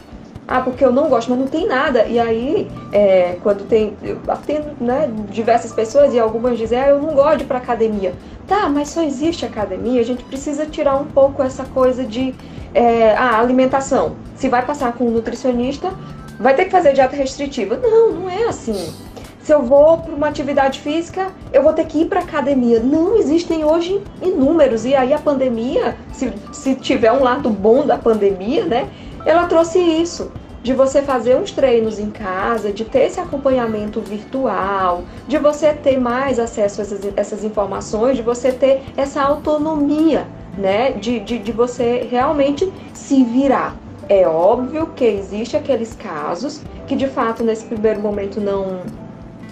[0.48, 2.06] Ah, porque eu não gosto, mas não tem nada.
[2.06, 3.98] E aí, é, quando tem.
[4.02, 7.58] Eu atendo né, diversas pessoas e algumas dizem, ah, eu não gosto de ir pra
[7.58, 8.14] academia.
[8.48, 12.34] Tá, mas só existe academia, a gente precisa tirar um pouco essa coisa de
[12.74, 14.16] é, ah, alimentação.
[14.36, 15.92] Se vai passar com um nutricionista,
[16.40, 17.76] vai ter que fazer dieta restritiva.
[17.76, 18.94] Não, não é assim.
[19.42, 22.80] se eu vou para uma atividade física, eu vou ter que ir para academia.
[22.80, 24.86] Não existem hoje inúmeros.
[24.86, 28.88] E aí a pandemia, se, se tiver um lado bom da pandemia, né?
[29.28, 30.32] Ela trouxe isso
[30.64, 36.00] de você fazer uns treinos em casa, de ter esse acompanhamento virtual, de você ter
[36.00, 40.26] mais acesso a essas, essas informações, de você ter essa autonomia,
[40.58, 40.92] né?
[40.94, 43.76] De, de, de você realmente se virar.
[44.08, 48.80] É óbvio que existe aqueles casos que de fato nesse primeiro momento não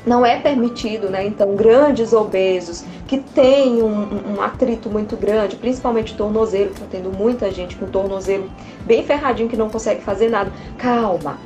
[0.06, 1.26] não é permitido, né?
[1.26, 7.12] Então, grandes obesos que têm um, um atrito muito grande, principalmente tornozelo, que tá tendo
[7.12, 8.50] muita gente com tornozelo
[8.86, 10.52] bem ferradinho que não consegue fazer nada.
[10.78, 11.38] Calma,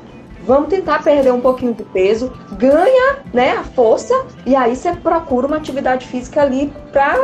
[0.46, 4.14] vamos tentar perder um pouquinho de peso, ganha né, a força
[4.46, 7.16] e aí você procura uma atividade física ali para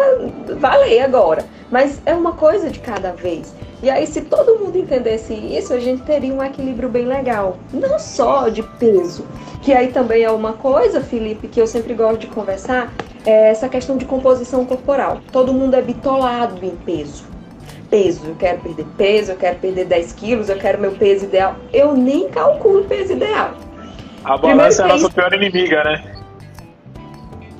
[0.60, 1.46] valer agora.
[1.72, 3.54] Mas é uma coisa de cada vez.
[3.84, 7.58] E aí, se todo mundo entendesse isso, a gente teria um equilíbrio bem legal.
[7.74, 9.26] Não só de peso,
[9.62, 12.94] que aí também é uma coisa, Felipe, que eu sempre gosto de conversar,
[13.26, 15.20] é essa questão de composição corporal.
[15.32, 17.35] Todo mundo é bitolado em peso.
[17.90, 21.56] Peso, eu quero perder peso, eu quero perder 10 quilos, eu quero meu peso ideal.
[21.72, 23.52] Eu nem calculo o peso ideal.
[24.24, 26.16] A balança é a nossa pior inimiga, né?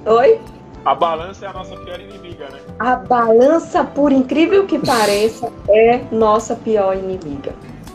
[0.06, 0.40] Oi?
[0.84, 2.60] A balança é a nossa pior inimiga, né?
[2.80, 7.54] A balança, por incrível que pareça, é nossa pior inimiga,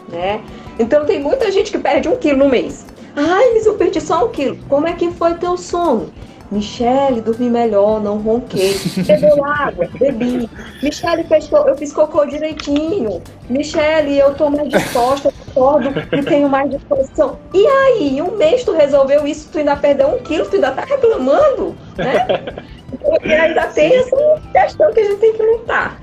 [0.09, 0.41] né?
[0.79, 2.87] Então tem muita gente que perde um quilo no mês.
[3.17, 4.57] Ai, mas eu perdi só um quilo.
[4.69, 6.11] Como é que foi teu sono?
[6.51, 8.77] Michele, dormi melhor, não ronquei.
[9.07, 10.51] Bebeu água, bebi.
[10.83, 11.25] Michele,
[11.67, 13.23] eu fiz cocô direitinho.
[13.49, 17.39] Michele, eu tô mais disposta, acordo e tenho mais disposição.
[17.55, 20.85] E aí, um mês tu resolveu isso, tu ainda perdeu um quilo, tu ainda tá
[20.85, 22.27] reclamando, né?
[23.23, 26.01] E ainda tem essa questão que a gente tem que lutar.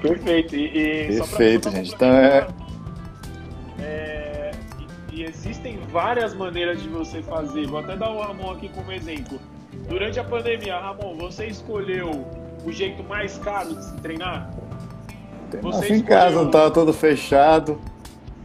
[0.00, 0.56] Perfeito.
[0.56, 1.94] E, e Perfeito, gente.
[1.94, 2.46] Então é...
[3.80, 4.19] é...
[5.12, 7.66] E existem várias maneiras de você fazer.
[7.66, 9.40] Vou até dar o Ramon aqui como exemplo.
[9.88, 12.26] Durante a pandemia, Ramon, você escolheu
[12.64, 14.50] o jeito mais caro de se treinar?
[15.50, 17.80] Você Nossa, em casa, não tava todo fechado.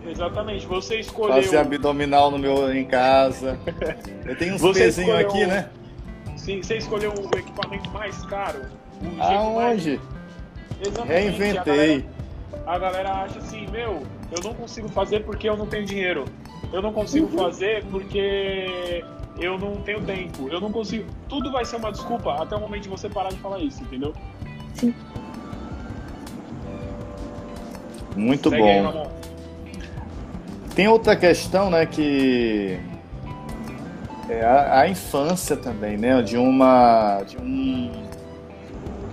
[0.07, 1.41] Exatamente, você escolheu.
[1.41, 3.59] Fazer abdominal no meu em casa.
[4.25, 5.69] Eu tenho uns pezinhos aqui, né?
[6.35, 8.61] Sim, você escolheu o equipamento mais caro.
[9.19, 9.55] Aonde?
[9.55, 9.99] Mais...
[10.81, 11.37] Exatamente.
[11.37, 12.05] Reinventei.
[12.65, 16.25] A galera, acha assim, meu, eu não consigo fazer porque eu não tenho dinheiro.
[16.73, 17.43] Eu não consigo uhum.
[17.43, 19.03] fazer porque
[19.39, 20.47] eu não tenho tempo.
[20.49, 21.05] Eu não consigo.
[21.27, 24.13] Tudo vai ser uma desculpa até o momento de você parar de falar isso, entendeu?
[24.73, 24.93] Sim.
[28.15, 29.01] Muito Segue bom.
[29.01, 29.79] Aí,
[30.75, 32.79] Tem outra questão, né, que
[34.29, 37.91] é a, a, infância também, né, de uma de um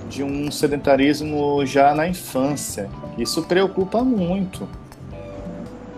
[0.08, 2.88] de um sedentarismo já na infância.
[3.18, 4.68] Isso preocupa muito.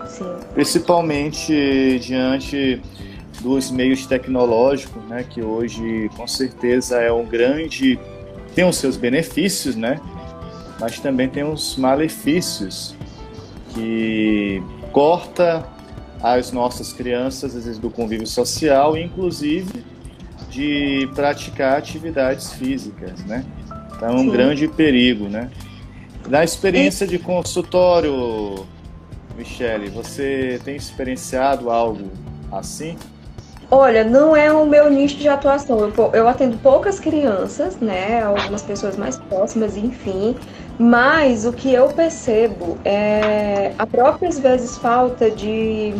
[0.06, 0.32] Sim.
[0.52, 2.80] Principalmente diante
[3.40, 7.98] dos meios tecnológicos, né, que hoje com certeza é um grande
[8.54, 10.00] tem os seus benefícios, né?
[10.80, 12.94] Mas também tem os malefícios
[13.74, 15.66] que corta
[16.22, 19.84] as nossas crianças às vezes do convívio social, inclusive
[20.50, 23.44] de praticar atividades físicas, né?
[23.96, 24.30] Então é um Sim.
[24.30, 25.50] grande perigo, né?
[26.28, 28.66] Na experiência de consultório,
[29.36, 32.10] Michele, você tem experienciado algo
[32.50, 32.96] assim?
[33.70, 35.80] Olha, não é o meu nicho de atuação.
[35.80, 38.22] Eu, eu atendo poucas crianças, né?
[38.22, 40.36] Algumas pessoas mais próximas, enfim.
[40.78, 45.94] Mas o que eu percebo é a própria, às vezes, falta de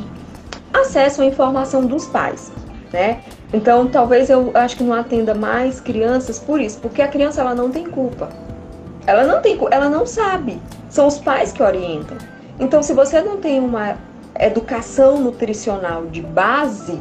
[0.73, 2.51] acesso à informação dos pais,
[2.93, 3.21] né?
[3.53, 7.55] Então, talvez eu acho que não atenda mais crianças por isso, porque a criança ela
[7.55, 8.29] não tem culpa.
[9.07, 10.61] Ela não tem, ela não sabe.
[10.89, 12.17] São os pais que orientam.
[12.59, 13.97] Então, se você não tem uma
[14.39, 16.99] educação nutricional de base,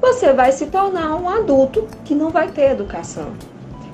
[0.00, 3.32] você vai se tornar um adulto que não vai ter educação.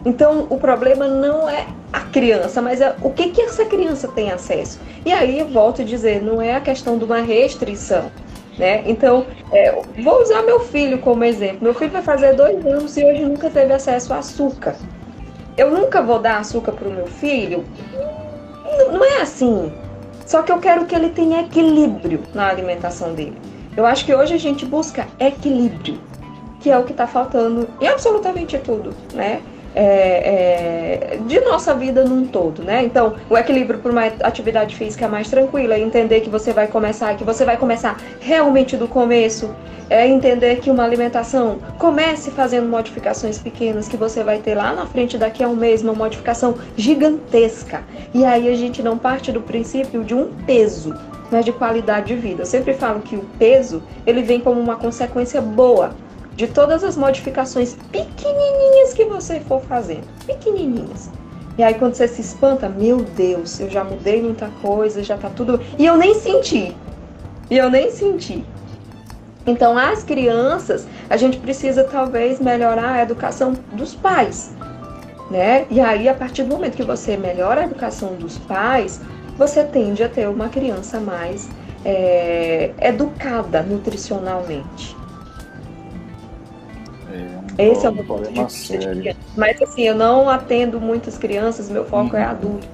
[0.04, 4.30] Então, o problema não é a criança, mas é o que, que essa criança tem
[4.30, 4.80] acesso.
[5.04, 8.10] E aí, eu volto a dizer, não é a questão de uma restrição.
[8.58, 8.82] Né?
[8.86, 11.58] Então, é, vou usar meu filho como exemplo.
[11.62, 14.74] Meu filho vai fazer dois anos e hoje nunca teve acesso a açúcar.
[15.56, 17.64] Eu nunca vou dar açúcar para o meu filho?
[18.78, 19.72] Não, não é assim.
[20.26, 23.36] Só que eu quero que ele tenha equilíbrio na alimentação dele.
[23.76, 25.98] Eu acho que hoje a gente busca equilíbrio,
[26.60, 29.42] que é o que está faltando em absolutamente tudo, né?
[29.74, 32.84] É, é, de nossa vida num todo, né?
[32.84, 37.24] Então, o equilíbrio para uma atividade física mais tranquila, entender que você vai começar, que
[37.24, 39.50] você vai começar realmente do começo,
[39.88, 44.86] é entender que uma alimentação comece fazendo modificações pequenas, que você vai ter lá na
[44.86, 47.82] frente daqui a um mês uma modificação gigantesca.
[48.14, 50.94] E aí a gente não parte do princípio de um peso,
[51.30, 52.42] mas de qualidade de vida.
[52.42, 55.94] Eu sempre falo que o peso ele vem como uma consequência boa
[56.36, 61.10] de todas as modificações pequenininhas que você for fazendo, pequenininhas.
[61.58, 65.28] E aí quando você se espanta, meu Deus, eu já mudei muita coisa, já tá
[65.28, 65.60] tudo.
[65.78, 66.74] E eu nem senti.
[67.50, 68.44] E eu nem senti.
[69.46, 74.54] Então, as crianças, a gente precisa talvez melhorar a educação dos pais,
[75.30, 75.66] né?
[75.68, 79.00] E aí, a partir do momento que você melhora a educação dos pais,
[79.36, 81.48] você tende a ter uma criança mais
[81.84, 85.01] é, educada nutricionalmente.
[87.58, 89.16] É, Esse é o meu ponto de vista.
[89.36, 92.66] Mas assim, eu não atendo muitas crianças, meu foco é adulto.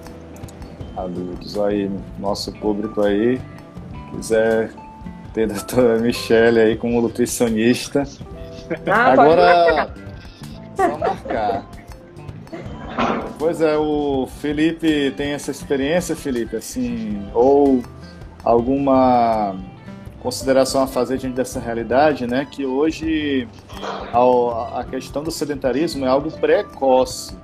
[0.97, 3.41] Adultos aí, nosso público aí,
[4.11, 4.71] quiser
[5.33, 8.05] ter a doutora Michelle aí como nutricionista.
[8.87, 9.95] Ah, Agora,
[10.77, 11.67] só marcar.
[13.39, 17.83] Pois é, o Felipe tem essa experiência, Felipe, assim, ou
[18.45, 19.55] alguma
[20.21, 22.47] consideração a fazer diante dessa realidade, né?
[22.51, 23.49] Que hoje
[24.13, 27.37] a, a questão do sedentarismo é algo precoce.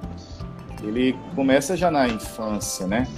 [0.82, 3.08] Ele começa já na infância, né?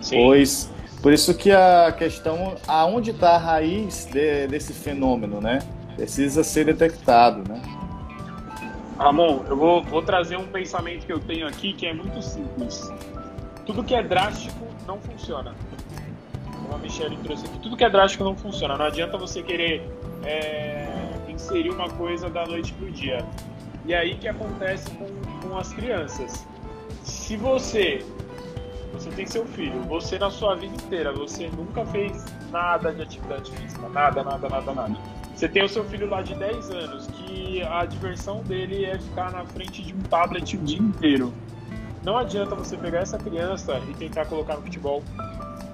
[0.00, 0.24] Sim.
[0.24, 0.70] Pois
[1.02, 5.60] por isso que a questão, aonde está a raiz de, desse fenômeno, né?
[5.94, 7.60] Precisa ser detectado, né?
[8.98, 12.92] Ramon, eu vou, vou trazer um pensamento que eu tenho aqui que é muito simples.
[13.64, 15.54] Tudo que é drástico não funciona.
[16.68, 18.76] Como a Michelle trouxe aqui, tudo que é drástico não funciona.
[18.76, 19.88] Não adianta você querer
[20.22, 20.86] é,
[21.26, 23.24] inserir uma coisa da noite para o dia.
[23.86, 25.06] E aí que acontece com,
[25.48, 26.46] com as crianças.
[27.02, 28.04] Se você
[28.92, 33.50] você tem seu filho, você na sua vida inteira, você nunca fez nada de atividade
[33.52, 34.96] física, nada, nada, nada, nada.
[35.34, 39.30] Você tem o seu filho lá de 10 anos, que a diversão dele é ficar
[39.30, 41.32] na frente de um tablet o dia inteiro.
[42.04, 45.02] Não adianta você pegar essa criança e tentar colocar no futebol.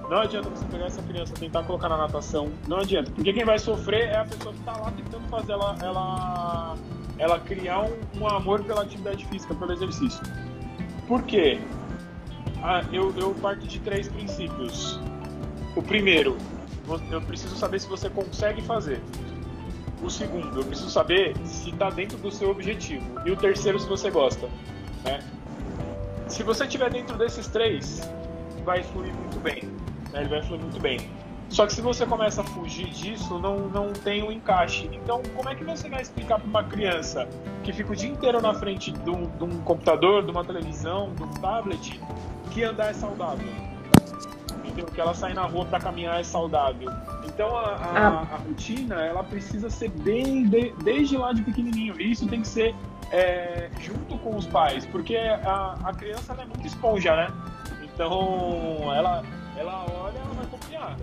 [0.09, 2.51] Não adianta você pegar essa criança e tentar colocar na natação.
[2.67, 3.11] Não adianta.
[3.11, 6.77] Porque quem vai sofrer é a pessoa que está lá tentando fazer ela, ela,
[7.17, 10.21] ela criar um, um amor pela atividade física, pelo exercício.
[11.07, 11.59] Por quê?
[12.61, 14.99] Ah, eu, eu parto de três princípios.
[15.75, 16.37] O primeiro,
[17.11, 19.01] eu preciso saber se você consegue fazer.
[20.03, 23.03] O segundo, eu preciso saber se está dentro do seu objetivo.
[23.25, 24.47] E o terceiro, se você gosta.
[25.03, 25.19] Né?
[26.27, 28.01] Se você estiver dentro desses três,
[28.63, 29.63] vai fluir muito bem.
[30.15, 30.21] Né?
[30.21, 30.97] Ele vai fluir muito bem.
[31.49, 34.89] Só que se você começa a fugir disso, não, não tem o um encaixe.
[34.91, 37.27] Então, como é que você vai explicar para uma criança
[37.63, 41.13] que fica o dia inteiro na frente de um, de um computador, de uma televisão,
[41.13, 42.01] de um tablet,
[42.51, 43.47] que andar é saudável.
[44.57, 44.85] Entendeu?
[44.85, 46.89] Que ela sair na rua para caminhar é saudável.
[47.25, 48.27] Então a, a, ah.
[48.31, 51.99] a, rotina ela precisa ser bem de, desde lá de pequenininho.
[51.99, 52.73] E isso tem que ser
[53.11, 57.27] é, junto com os pais, porque a, a criança é muito esponja, né?
[57.83, 59.23] Então ela,
[59.57, 60.97] ela olha, ela vai copiar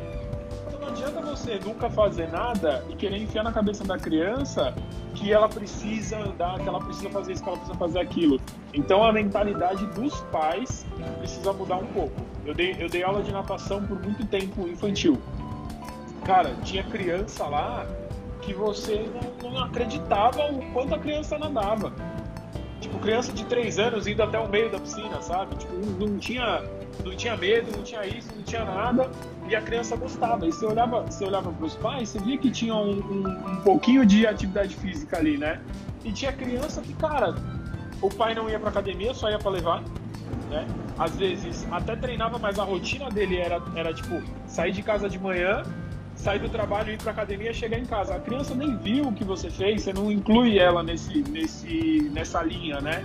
[0.82, 4.74] não adianta você nunca fazer nada e querer enfiar na cabeça da criança
[5.14, 8.40] que ela precisa andar, que ela precisa fazer isso, que ela precisa fazer aquilo.
[8.74, 10.84] Então a mentalidade dos pais
[11.18, 12.20] precisa mudar um pouco.
[12.44, 15.22] Eu dei, eu dei aula de natação por muito tempo infantil.
[16.24, 17.86] Cara, tinha criança lá
[18.40, 19.08] que você
[19.40, 21.92] não, não acreditava o quanto a criança nadava.
[22.80, 25.54] Tipo, criança de 3 anos indo até o meio da piscina, sabe?
[25.54, 26.64] Tipo, não tinha,
[27.04, 29.10] não tinha medo, não tinha isso, não tinha nada
[29.48, 30.46] e a criança gostava.
[30.46, 33.56] E você olhava, você olhava para os pais, você via que tinha um, um, um,
[33.62, 35.60] pouquinho de atividade física ali, né?
[36.04, 37.34] E tinha criança que, cara,
[38.00, 39.82] o pai não ia para academia, só ia para levar,
[40.50, 40.66] né?
[40.98, 45.18] Às vezes até treinava, mas a rotina dele era, era tipo sair de casa de
[45.18, 45.62] manhã,
[46.14, 48.14] sair do trabalho, ir para academia, chegar em casa.
[48.14, 52.42] A criança nem viu o que você fez, você não inclui ela nesse, nesse, nessa
[52.42, 53.04] linha, né?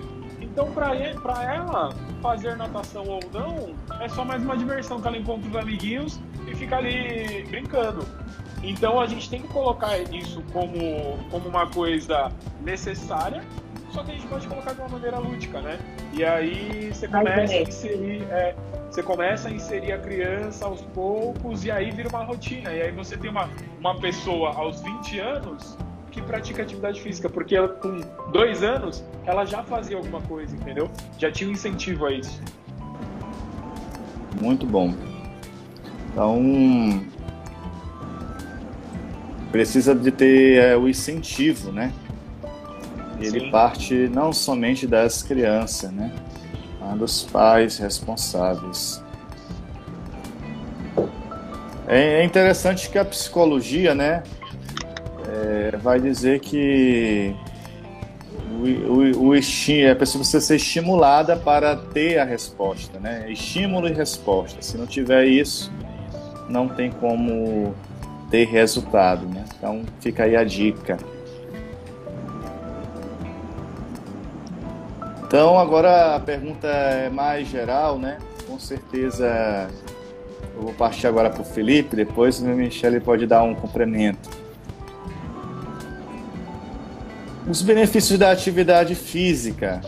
[0.57, 5.47] Então, para ela, fazer natação ou não, é só mais uma diversão que ela encontra
[5.47, 8.03] os amiguinhos e fica ali brincando.
[8.63, 13.43] Então, a gente tem que colocar isso como, como uma coisa necessária,
[13.91, 15.77] só que a gente pode colocar de uma maneira lúdica, né?
[16.11, 18.55] E aí você começa a inserir, é,
[18.89, 22.73] você começa a inserir a criança aos poucos e aí vira uma rotina.
[22.73, 23.47] E aí você tem uma,
[23.79, 25.77] uma pessoa aos 20 anos
[26.17, 28.01] que pratica atividade física, porque ela, com
[28.31, 30.89] dois anos ela já fazia alguma coisa, entendeu?
[31.19, 32.41] Já tinha um incentivo a isso.
[34.41, 34.93] Muito bom.
[36.11, 37.05] Então
[39.51, 41.93] precisa de ter é, o incentivo, né?
[43.19, 43.51] Ele Sim.
[43.51, 46.11] parte não somente das crianças, né?
[46.79, 49.03] Mas dos pais responsáveis.
[51.87, 54.23] É, é interessante que a psicologia, né?
[55.37, 57.35] É, vai dizer que
[58.59, 63.29] o, o, o é preciso você ser estimulada para ter a resposta, né?
[63.29, 64.61] Estímulo e resposta.
[64.61, 65.71] Se não tiver isso,
[66.49, 67.75] não tem como
[68.31, 69.45] ter resultado, né?
[69.57, 70.97] Então fica aí a dica.
[75.25, 78.17] Então agora a pergunta é mais geral, né?
[78.47, 79.69] Com certeza
[80.55, 84.46] eu vou partir agora para o Felipe, depois o Michele pode dar um complemento.
[87.49, 89.79] Os benefícios da atividade física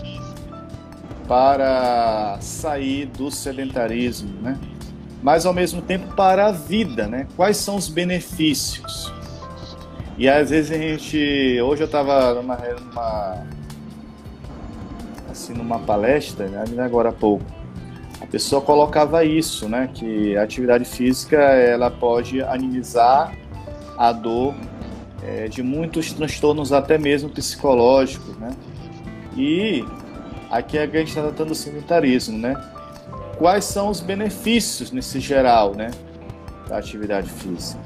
[1.28, 4.57] para sair do sedentarismo, né?
[5.22, 7.28] Mas ao mesmo tempo para a vida, né?
[7.36, 9.14] Quais são os benefícios?
[10.18, 13.43] E às vezes a gente, hoje eu estava numa, numa
[15.30, 16.64] assim numa palestra, né?
[16.82, 17.45] agora há pouco,
[18.22, 19.89] a pessoa colocava isso, né?
[19.93, 23.34] Que a atividade física ela pode animizar
[23.97, 24.55] a dor
[25.24, 28.55] é, de muitos transtornos até mesmo psicológicos, né?
[29.36, 29.86] E
[30.49, 32.55] aqui a gente está tratando do sedentarismo, né?
[33.38, 35.91] Quais são os benefícios nesse geral, né?
[36.67, 37.82] Da atividade física.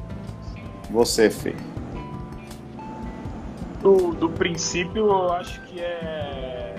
[0.89, 1.55] Você, Fê.
[3.81, 6.75] Do, do princípio, eu acho que é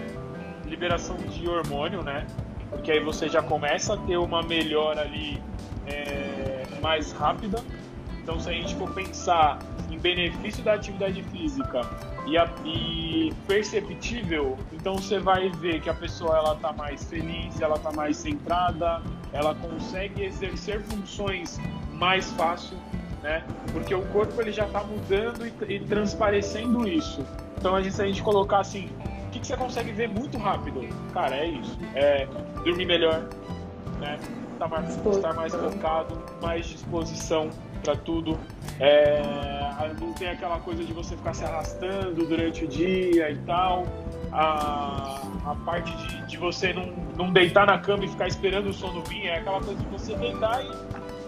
[0.66, 2.26] liberação de hormônio, né?
[2.70, 5.40] Porque aí você já começa a ter uma melhora ali
[5.86, 7.62] é, mais rápida.
[8.24, 9.58] Então, se a gente for pensar
[9.90, 11.82] em benefício da atividade física
[12.26, 17.60] e, a, e, perceptível, então você vai ver que a pessoa ela está mais feliz,
[17.60, 21.60] ela está mais centrada, ela consegue exercer funções
[21.92, 22.78] mais fácil,
[23.22, 23.44] né?
[23.72, 27.22] Porque o corpo ele já está mudando e, e, transparecendo isso.
[27.58, 28.88] Então a gente, se a gente colocar assim,
[29.26, 30.80] o que, que você consegue ver muito rápido?
[31.12, 31.78] Cara, é isso.
[31.94, 32.26] É
[32.64, 33.28] dormir melhor,
[34.00, 34.18] né?
[34.54, 37.50] Estar tá mais, estar mais focado, mais disposição
[37.84, 38.38] para tudo.
[38.80, 39.22] É,
[40.00, 43.86] não tem aquela coisa de você ficar se arrastando durante o dia e tal.
[44.32, 48.72] A, a parte de, de você não, não deitar na cama e ficar esperando o
[48.72, 50.70] sono vir, é aquela coisa de você deitar e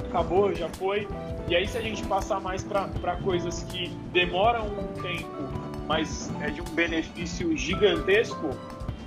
[0.07, 1.07] acabou, já foi.
[1.47, 5.49] E aí, se a gente passar mais para coisas que demoram um tempo,
[5.87, 8.51] mas é de um benefício gigantesco,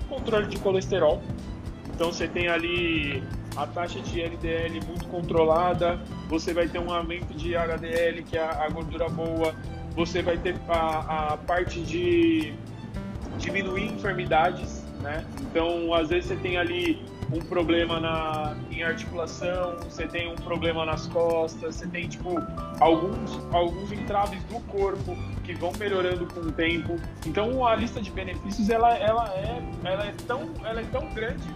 [0.08, 1.22] controle de colesterol.
[1.94, 3.22] Então, você tem ali
[3.64, 8.44] a taxa de LDL muito controlada, você vai ter um aumento de HDL, que é
[8.44, 9.54] a gordura boa,
[9.96, 12.54] você vai ter a, a parte de
[13.38, 15.26] diminuir enfermidades, né?
[15.42, 17.02] Então, às vezes você tem ali
[17.32, 22.36] um problema na, em articulação, você tem um problema nas costas, você tem tipo
[22.80, 26.96] alguns, alguns entraves do corpo que vão melhorando com o tempo.
[27.26, 31.48] Então a lista de benefícios ela, ela, é, ela, é, tão, ela é tão grande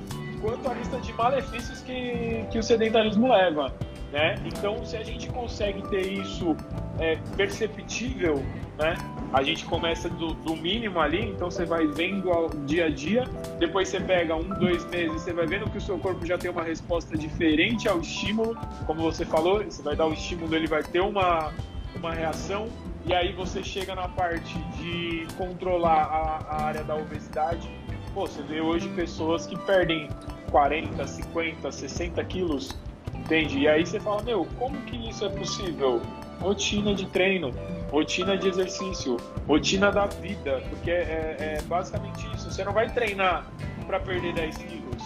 [0.44, 3.74] quanto a lista de malefícios que, que o sedentarismo leva.
[4.12, 4.36] Né?
[4.46, 6.56] Então, se a gente consegue ter isso
[7.00, 8.44] é, perceptível,
[8.78, 8.96] né?
[9.32, 13.24] a gente começa do, do, mínimo ali, então você vai vendo ao dia a dia,
[13.58, 16.52] depois você pega um, dois meses, você vai vendo que o seu corpo já tem
[16.52, 20.84] uma resposta diferente ao estímulo, como você falou, você vai dar o estímulo, ele vai
[20.84, 21.52] ter uma,
[21.96, 22.68] uma reação,
[23.08, 27.68] e aí você chega na parte de controlar a, a área da obesidade,
[28.14, 30.08] Pô, você vê hoje pessoas que perdem
[30.54, 32.78] 40, 50, 60 quilos,
[33.12, 33.58] entende?
[33.58, 36.00] E aí você fala, meu, como que isso é possível?
[36.40, 37.52] Rotina de treino,
[37.90, 42.52] rotina de exercício, rotina da vida, porque é, é basicamente isso.
[42.52, 43.48] Você não vai treinar
[43.88, 45.04] para perder 10 quilos.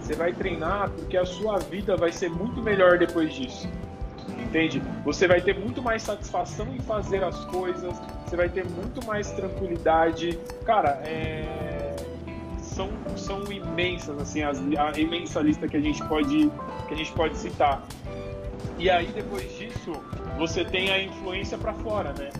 [0.00, 3.68] Você vai treinar porque a sua vida vai ser muito melhor depois disso.
[4.38, 4.80] Entende?
[5.04, 9.28] Você vai ter muito mais satisfação em fazer as coisas, você vai ter muito mais
[9.32, 10.38] tranquilidade.
[10.64, 11.71] Cara, é
[12.72, 16.50] são, são imensas, assim, as, a imensa lista que a gente pode
[16.88, 17.82] que a gente pode citar.
[18.78, 19.92] E aí depois disso,
[20.38, 22.30] você tem a influência para fora, né?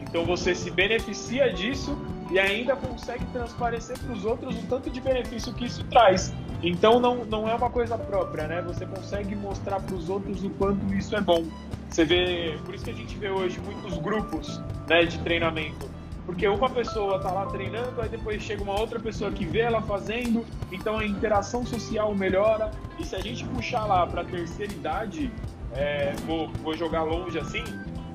[0.00, 1.98] Então você se beneficia disso
[2.30, 6.32] e ainda consegue transparecer para os outros o tanto de benefício que isso traz.
[6.62, 8.62] Então não, não é uma coisa própria, né?
[8.62, 11.44] Você consegue mostrar para os outros o quanto isso é bom.
[11.88, 15.88] Você vê, por isso que a gente vê hoje muitos grupos, né, de treinamento
[16.28, 19.80] porque uma pessoa tá lá treinando, aí depois chega uma outra pessoa que vê ela
[19.80, 22.70] fazendo, então a interação social melhora.
[22.98, 25.32] E se a gente puxar lá para terceira idade,
[25.72, 27.64] é, vou, vou jogar longe assim,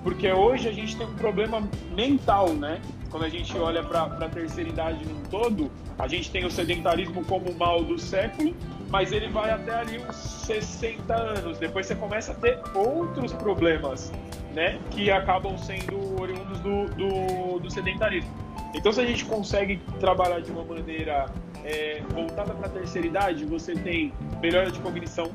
[0.03, 2.80] porque hoje a gente tem um problema mental, né?
[3.09, 7.26] Quando a gente olha para a terceira idade num todo, a gente tem o sedentarismo
[7.26, 8.53] como mal do século,
[8.93, 11.57] mas ele vai até ali uns 60 anos.
[11.57, 14.11] Depois você começa a ter outros problemas
[14.53, 18.29] né, que acabam sendo oriundos do, do, do sedentarismo.
[18.71, 21.25] Então, se a gente consegue trabalhar de uma maneira
[21.65, 25.31] é, voltada para a terceira idade, você tem melhora de cognição,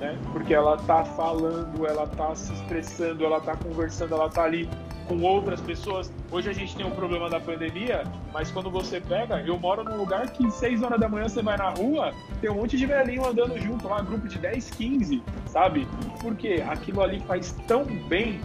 [0.00, 4.68] né, porque ela está falando, ela está se expressando, ela está conversando, ela está ali
[5.08, 6.12] com outras pessoas.
[6.32, 9.96] Hoje a gente tem um problema da pandemia, mas quando você pega, eu moro num
[9.96, 13.24] lugar que 6 horas da manhã você vai na rua, tem um monte de velhinho
[13.24, 15.86] andando junto lá, grupo de 10, 15, sabe?
[16.20, 18.40] Porque aquilo ali faz tão bem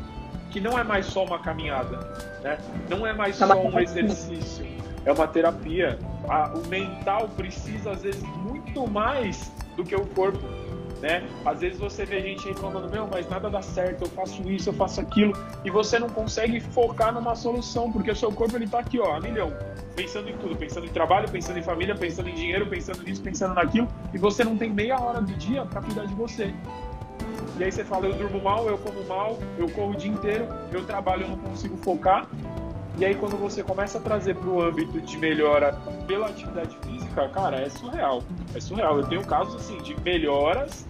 [0.52, 1.98] que não é mais só uma caminhada,
[2.44, 2.58] né?
[2.90, 4.66] Não é mais só um exercício.
[5.06, 5.98] é uma terapia.
[6.56, 10.40] O mental precisa, às vezes, muito mais do que o corpo.
[11.02, 11.28] Né?
[11.44, 14.70] Às vezes você vê gente aí falando, meu, mas nada dá certo, eu faço isso,
[14.70, 15.34] eu faço aquilo,
[15.66, 19.16] e você não consegue focar numa solução, porque o seu corpo ele tá aqui, ó,
[19.16, 19.52] a milhão,
[19.96, 23.56] pensando em tudo, pensando em trabalho, pensando em família, pensando em dinheiro, pensando nisso, pensando
[23.56, 26.54] naquilo, e você não tem meia hora do dia para cuidar de você.
[27.58, 30.48] E aí você fala, eu durmo mal, eu como mal, eu corro o dia inteiro,
[30.72, 32.28] eu trabalho, eu não consigo focar.
[32.98, 35.74] E aí quando você começa a trazer para o âmbito de melhora
[36.08, 38.22] pela atividade física, cara, é surreal.
[38.54, 38.98] É surreal.
[38.98, 40.86] Eu tenho casos assim de melhoras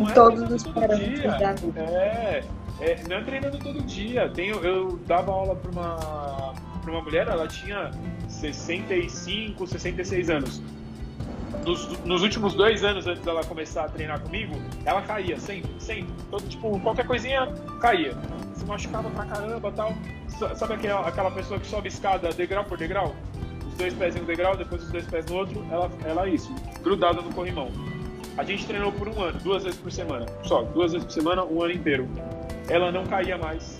[0.00, 1.30] não é todos os todo dia.
[1.76, 2.44] É,
[2.80, 4.28] é, não é treinando todo dia.
[4.30, 7.90] Tenho, eu dava aula para uma, pra uma mulher, ela tinha
[8.28, 10.62] 65, 66 anos
[11.64, 16.12] nos, nos, últimos dois anos antes dela começar a treinar comigo, ela caía sempre, sempre.
[16.30, 17.46] Todo, tipo, qualquer coisinha
[17.80, 18.16] caía.
[18.54, 19.92] Se machucava pra caramba tal.
[20.56, 23.14] Sabe aquela, aquela pessoa que sobe escada degrau por degrau?
[23.66, 26.30] Os dois pés em um degrau, depois os dois pés no outro, ela, ela é
[26.30, 27.70] isso, grudada no corrimão.
[28.36, 30.26] A gente treinou por um ano, duas vezes por semana.
[30.42, 32.08] Só, duas vezes por semana, um ano inteiro.
[32.68, 33.78] Ela não caía mais.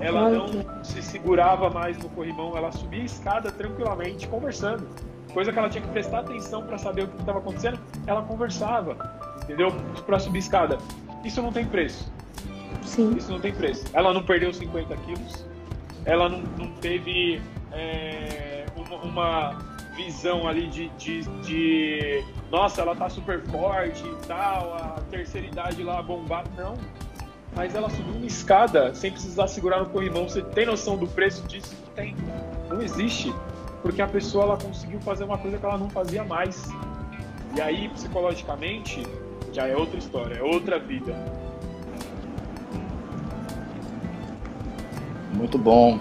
[0.00, 0.48] Ela não
[0.84, 4.86] se segurava mais no corrimão, ela subia a escada tranquilamente, conversando
[5.32, 8.96] coisa que ela tinha que prestar atenção para saber o que estava acontecendo, ela conversava,
[9.42, 9.72] entendeu?
[10.06, 10.78] Para subir escada.
[11.24, 12.10] Isso não tem preço.
[12.82, 13.14] Sim.
[13.16, 13.84] Isso não tem preço.
[13.92, 15.46] Ela não perdeu 50 quilos,
[16.04, 17.40] ela não, não teve
[17.72, 19.58] é, uma, uma,
[19.98, 25.82] visão ali de, de, de, nossa, ela tá super forte e tal, a terceira idade
[25.82, 26.48] lá bombada.
[26.56, 26.74] Não.
[27.56, 30.28] Mas ela subiu uma escada sem precisar segurar no corrimão.
[30.28, 31.74] Você tem noção do preço disso?
[31.84, 32.14] Não tem.
[32.68, 33.34] Não existe
[33.82, 36.64] porque a pessoa ela conseguiu fazer uma coisa que ela não fazia mais.
[37.56, 39.02] E aí, psicologicamente,
[39.52, 41.14] já é outra história, é outra vida.
[45.34, 45.98] Muito bom.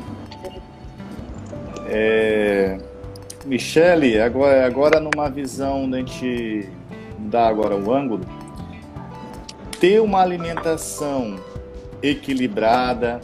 [1.87, 2.77] É...
[3.47, 6.69] Michele, agora, agora numa visão da gente
[7.17, 8.25] dar agora o ângulo,
[9.79, 11.39] ter uma alimentação
[12.03, 13.21] equilibrada,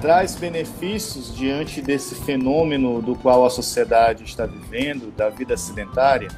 [0.00, 6.28] traz benefícios diante desse fenômeno do qual a sociedade está vivendo, da vida sedentária?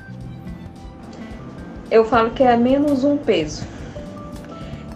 [1.90, 3.64] Eu falo que é menos um peso.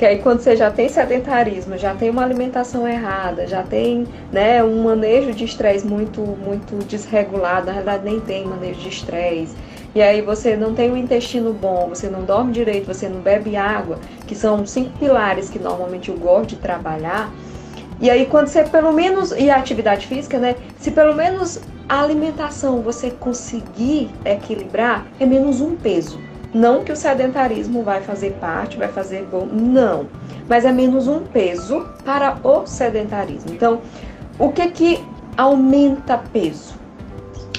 [0.05, 4.63] Que aí quando você já tem sedentarismo, já tem uma alimentação errada, já tem né,
[4.63, 9.57] um manejo de estresse muito, muito desregulado, na verdade nem tem manejo de estresse.
[9.95, 13.57] E aí você não tem um intestino bom, você não dorme direito, você não bebe
[13.57, 17.33] água, que são cinco pilares que normalmente eu gosto de trabalhar
[17.99, 19.31] e aí, quando você pelo menos.
[19.31, 20.57] E a atividade física, né?
[20.79, 26.21] Se pelo menos a alimentação você conseguir equilibrar, é menos um peso.
[26.55, 30.07] Não que o sedentarismo vai fazer parte, vai fazer bom, não.
[30.49, 33.53] Mas é menos um peso para o sedentarismo.
[33.53, 33.81] Então,
[34.39, 35.05] o que que
[35.37, 36.75] aumenta peso?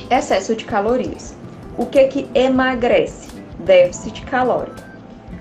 [0.10, 1.36] Excesso de calorias.
[1.78, 3.28] O que que emagrece?
[3.60, 4.82] Déficit calórico.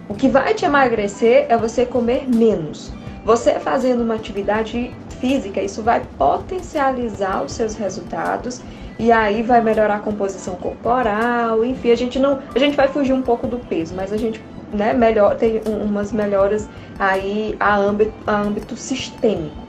[0.09, 2.93] O que vai te emagrecer é você comer menos.
[3.25, 8.61] Você fazendo uma atividade física, isso vai potencializar os seus resultados
[8.99, 13.13] e aí vai melhorar a composição corporal, enfim, a gente não, a gente vai fugir
[13.13, 14.41] um pouco do peso, mas a gente,
[14.73, 16.69] né, melhor tem umas melhoras
[16.99, 19.65] aí a âmbito, a âmbito sistêmico.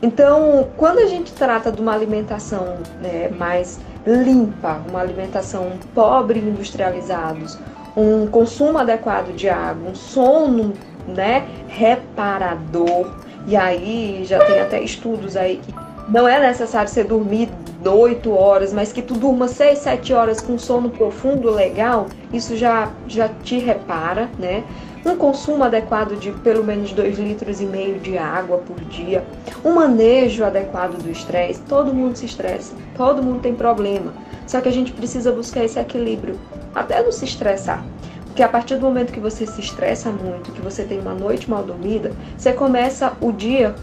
[0.00, 6.48] Então, quando a gente trata de uma alimentação né, mais limpa, uma alimentação pobre em
[6.48, 7.56] industrializados,
[7.96, 10.72] um consumo adequado de água, um sono
[11.06, 13.14] né, reparador.
[13.46, 15.72] E aí já tem até estudos aí que
[16.12, 17.48] não é necessário você dormir
[17.82, 22.90] 8 horas, mas que tu durma 6, 7 horas com sono profundo legal, isso já,
[23.08, 24.62] já te repara, né?
[25.06, 29.24] Um consumo adequado de pelo menos 2 litros e meio de água por dia,
[29.64, 34.12] um manejo adequado do estresse, todo mundo se estressa, todo mundo tem problema.
[34.46, 36.38] Só que a gente precisa buscar esse equilíbrio,
[36.74, 37.82] até não se estressar.
[38.26, 41.50] Porque a partir do momento que você se estressa muito, que você tem uma noite
[41.50, 43.74] mal dormida, você começa o dia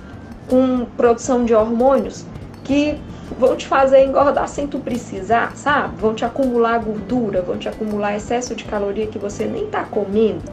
[0.49, 2.25] com produção de hormônios
[2.63, 2.99] que
[3.39, 5.95] vão te fazer engordar sem tu precisar, sabe?
[5.97, 10.43] Vão te acumular gordura, vão te acumular excesso de caloria que você nem tá comendo.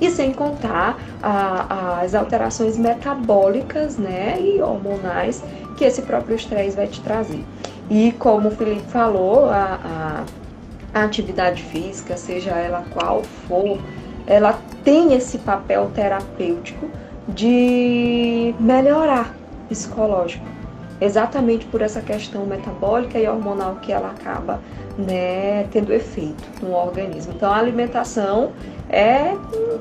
[0.00, 0.98] E sem contar
[2.00, 5.44] as alterações metabólicas, né, e hormonais
[5.76, 7.44] que esse próprio estresse vai te trazer.
[7.88, 10.24] E como o Felipe falou, a, a
[10.94, 13.78] a atividade física, seja ela qual for,
[14.26, 16.90] ela tem esse papel terapêutico
[17.28, 19.34] de melhorar
[19.72, 20.44] psicológico,
[21.00, 24.60] exatamente por essa questão metabólica e hormonal que ela acaba
[24.96, 27.32] né, tendo efeito no organismo.
[27.34, 28.52] Então a alimentação
[28.88, 29.34] é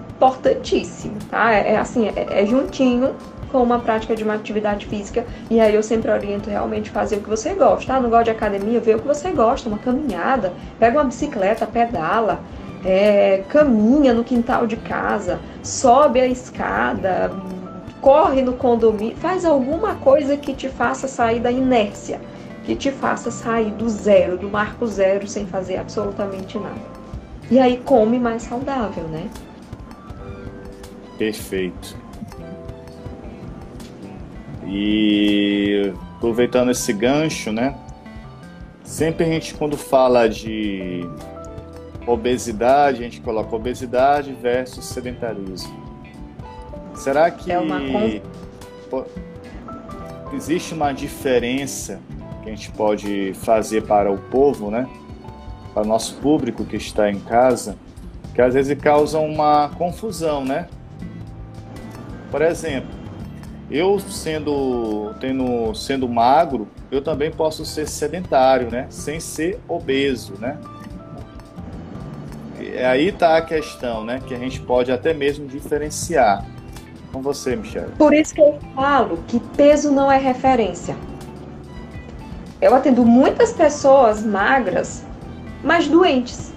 [0.10, 1.54] importantíssima, tá?
[1.54, 3.14] É, é assim, é, é juntinho
[3.52, 5.26] com uma prática de uma atividade física.
[5.50, 7.94] E aí eu sempre oriento realmente fazer o que você gosta.
[7.94, 8.80] Ah, não gosta de academia?
[8.80, 12.40] Vê o que você gosta, uma caminhada, pega uma bicicleta, pedala,
[12.86, 17.32] é, caminha no quintal de casa, sobe a escada,
[18.02, 22.20] corre no condomínio, faz alguma coisa que te faça sair da inércia,
[22.66, 26.82] que te faça sair do zero, do marco zero, sem fazer absolutamente nada.
[27.50, 29.30] E aí come mais saudável, né?
[31.18, 31.96] Perfeito.
[34.66, 37.76] E aproveitando esse gancho, né?
[38.84, 41.08] Sempre a gente quando fala de
[42.08, 45.91] obesidade, a gente coloca obesidade versus sedentarismo.
[46.96, 47.80] Será que é uma...
[50.34, 52.00] existe uma diferença
[52.44, 54.88] que a gente pode fazer para o povo, né?
[55.74, 57.78] Para o nosso público que está em casa,
[58.34, 60.68] que às vezes causa uma confusão, né?
[62.30, 62.90] Por exemplo,
[63.70, 68.88] eu sendo tendo sendo magro, eu também posso ser sedentário, né?
[68.90, 70.58] Sem ser obeso, né?
[72.60, 74.22] É, aí está a questão, né?
[74.26, 76.46] Que a gente pode até mesmo diferenciar.
[77.12, 77.92] Com você, Michelle.
[77.98, 80.96] Por isso que eu falo que peso não é referência.
[82.62, 85.04] Eu atendo muitas pessoas magras,
[85.64, 86.54] mas doentes.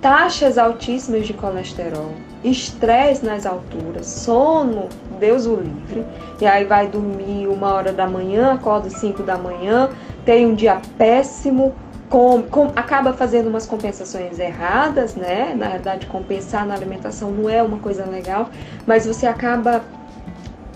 [0.00, 2.12] Taxas altíssimas de colesterol,
[2.44, 4.88] estresse nas alturas, sono,
[5.18, 6.06] Deus o livre.
[6.40, 9.90] E aí vai dormir uma hora da manhã, acorda cinco da manhã,
[10.24, 11.74] tem um dia péssimo,
[12.08, 15.54] com, com, acaba fazendo umas compensações erradas, né?
[15.56, 18.50] Na verdade, compensar na alimentação não é uma coisa legal,
[18.86, 19.82] mas você acaba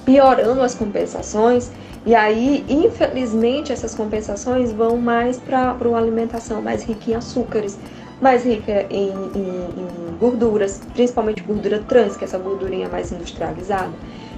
[0.05, 1.71] piorando as compensações.
[2.05, 7.79] E aí, infelizmente, essas compensações vão mais para uma alimentação mais rica em açúcares,
[8.21, 13.93] mais rica em, em, em, gorduras, principalmente gordura trans, que é essa gordurinha mais industrializada.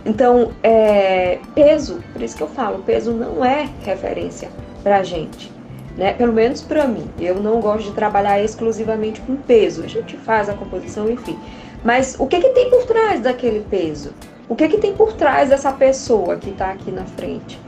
[0.04, 4.50] Então, é, peso, por isso que eu falo, peso não é referência
[4.82, 5.61] para gente
[5.96, 6.12] né?
[6.12, 7.08] Pelo menos para mim.
[7.20, 9.82] Eu não gosto de trabalhar exclusivamente com peso.
[9.84, 11.38] A gente faz a composição, enfim.
[11.84, 14.12] Mas o que, que tem por trás daquele peso?
[14.48, 17.58] O que, que tem por trás dessa pessoa que está aqui na frente?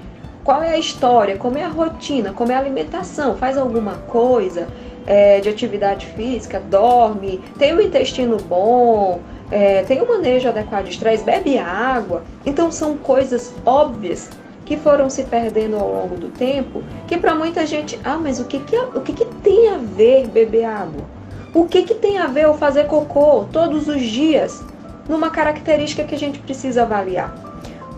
[0.43, 1.37] Qual é a história?
[1.37, 2.33] Como é a rotina?
[2.33, 3.37] Como é a alimentação?
[3.37, 4.69] Faz alguma coisa
[5.07, 6.61] é, de atividade física?
[6.61, 7.41] Dorme?
[7.59, 9.21] Tem o intestino bom?
[9.51, 11.25] É, tem o manejo adequado de estresse?
[11.25, 12.23] Bebe água?
[12.45, 14.29] Então são coisas óbvias
[14.65, 18.45] que foram se perdendo ao longo do tempo, que para muita gente, ah, mas o
[18.45, 21.05] que, que, o que, que tem a ver beber água?
[21.55, 24.63] O que, que tem a ver eu fazer cocô todos os dias?
[25.09, 27.35] Numa característica que a gente precisa avaliar.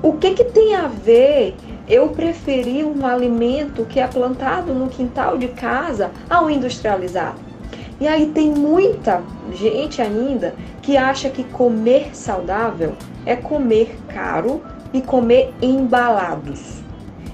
[0.02, 1.54] O que, que tem a ver
[1.88, 7.46] eu preferir um alimento que é plantado no quintal de casa ao industrializado?
[7.98, 12.94] E aí tem muita gente ainda que acha que comer saudável
[13.24, 14.60] é comer caro
[14.92, 16.80] e comer embalados.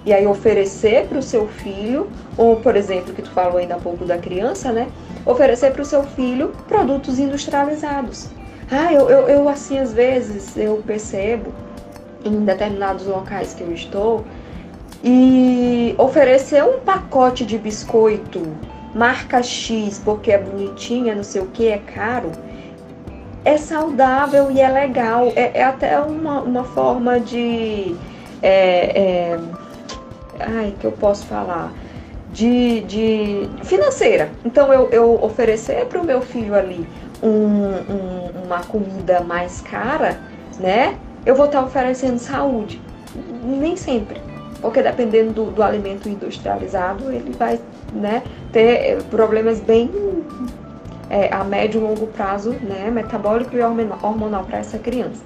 [0.04, 3.78] E aí oferecer para o seu filho, ou por exemplo, que tu falou ainda há
[3.78, 4.88] pouco da criança, né?
[5.24, 8.28] Oferecer para o seu filho produtos industrializados.
[8.70, 11.52] Ah, eu, eu, eu assim às vezes eu percebo
[12.24, 14.24] em determinados locais que eu estou
[15.04, 18.40] e oferecer um pacote de biscoito
[18.94, 22.30] marca X porque é bonitinha, não sei o que, é caro
[23.44, 25.32] é saudável e é legal.
[25.34, 27.94] É, é até uma, uma forma de.
[28.42, 29.40] É, é,
[30.40, 31.72] ai, que eu posso falar?
[32.32, 34.30] De, de financeira.
[34.44, 36.86] Então, eu, eu oferecer para o meu filho ali
[37.22, 40.18] um, um, uma comida mais cara,
[40.58, 40.96] né?
[41.26, 42.80] Eu vou estar oferecendo saúde.
[43.44, 44.20] Nem sempre.
[44.62, 47.60] Porque dependendo do, do alimento industrializado, ele vai
[47.92, 48.22] né,
[48.52, 49.90] ter problemas bem
[51.12, 55.22] é, a médio e longo prazo, né, metabólico e hormonal para essa criança.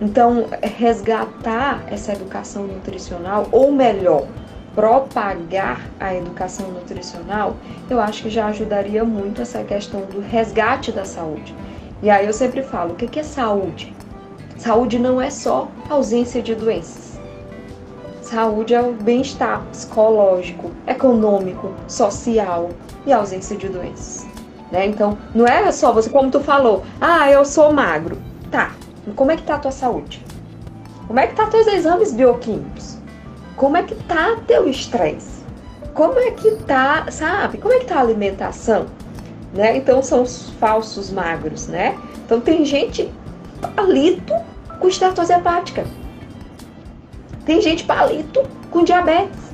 [0.00, 4.26] Então, resgatar essa educação nutricional, ou melhor,
[4.74, 7.56] propagar a educação nutricional,
[7.88, 11.54] eu acho que já ajudaria muito essa questão do resgate da saúde.
[12.02, 13.94] E aí eu sempre falo, o que é saúde?
[14.56, 17.18] Saúde não é só ausência de doenças.
[18.22, 22.70] Saúde é o bem-estar psicológico, econômico, social
[23.06, 24.37] e ausência de doenças.
[24.70, 24.86] Né?
[24.86, 28.18] Então, não é só você, como tu falou, ah, eu sou magro.
[28.50, 28.72] Tá,
[29.14, 30.24] como é que tá a tua saúde?
[31.06, 32.98] Como é que tá teus exames bioquímicos?
[33.56, 35.42] Como é que tá teu estresse?
[35.94, 37.58] Como é que tá, sabe?
[37.58, 38.86] Como é que tá a alimentação?
[39.52, 39.76] Né?
[39.76, 41.98] Então são os falsos magros, né?
[42.24, 43.10] Então tem gente
[43.74, 44.34] palito
[44.78, 45.84] com estatose hepática.
[47.44, 49.47] Tem gente palito com diabetes.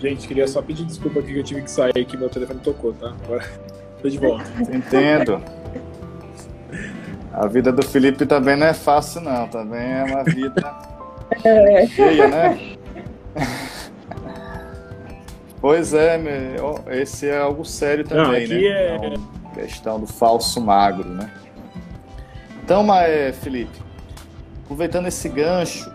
[0.00, 2.94] Gente, queria só pedir desculpa aqui que eu tive que sair que meu telefone tocou,
[2.94, 3.12] tá?
[3.24, 3.46] Agora
[4.00, 4.44] tô de volta.
[4.72, 5.42] Entendo.
[7.32, 9.46] A vida do Felipe também não é fácil, não.
[9.46, 10.74] Também é uma vida
[11.44, 11.86] é.
[11.94, 12.76] cheia, né?
[15.60, 16.18] Pois é,
[16.92, 18.64] esse é algo sério também, não, né?
[18.64, 18.96] É...
[18.96, 21.30] Então, questão do falso magro, né?
[22.64, 23.78] Então, mas, Felipe,
[24.64, 25.92] aproveitando esse gancho,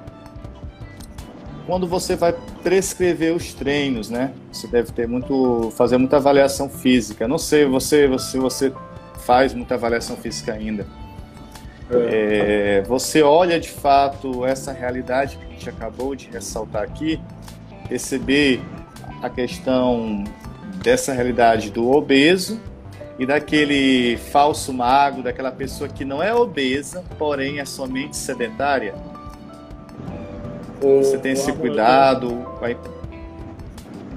[1.66, 4.32] quando você vai prescrever os treinos, né?
[4.52, 7.28] Você deve ter muito, fazer muita avaliação física.
[7.28, 8.74] Não sei, você, você, você
[9.26, 10.86] faz muita avaliação física ainda.
[11.90, 12.78] É.
[12.78, 17.20] É, você olha de fato essa realidade que a gente acabou de ressaltar aqui,
[17.88, 18.62] perceber
[19.22, 20.24] a questão
[20.84, 22.60] dessa realidade do obeso
[23.18, 28.94] e daquele falso magro, daquela pessoa que não é obesa, porém é somente sedentária?
[31.00, 32.30] Você tem esse cuidado?
[32.60, 32.78] Vai...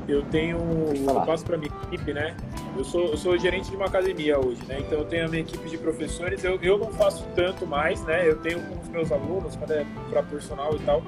[0.07, 0.59] Eu tenho.
[0.95, 2.35] Eu passo para minha equipe, né?
[2.77, 4.79] Eu sou, eu sou gerente de uma academia hoje, né?
[4.81, 6.43] Então eu tenho a minha equipe de professores.
[6.45, 8.27] Eu, eu não faço tanto mais, né?
[8.27, 11.03] Eu tenho com os meus alunos, quando é para personal e tal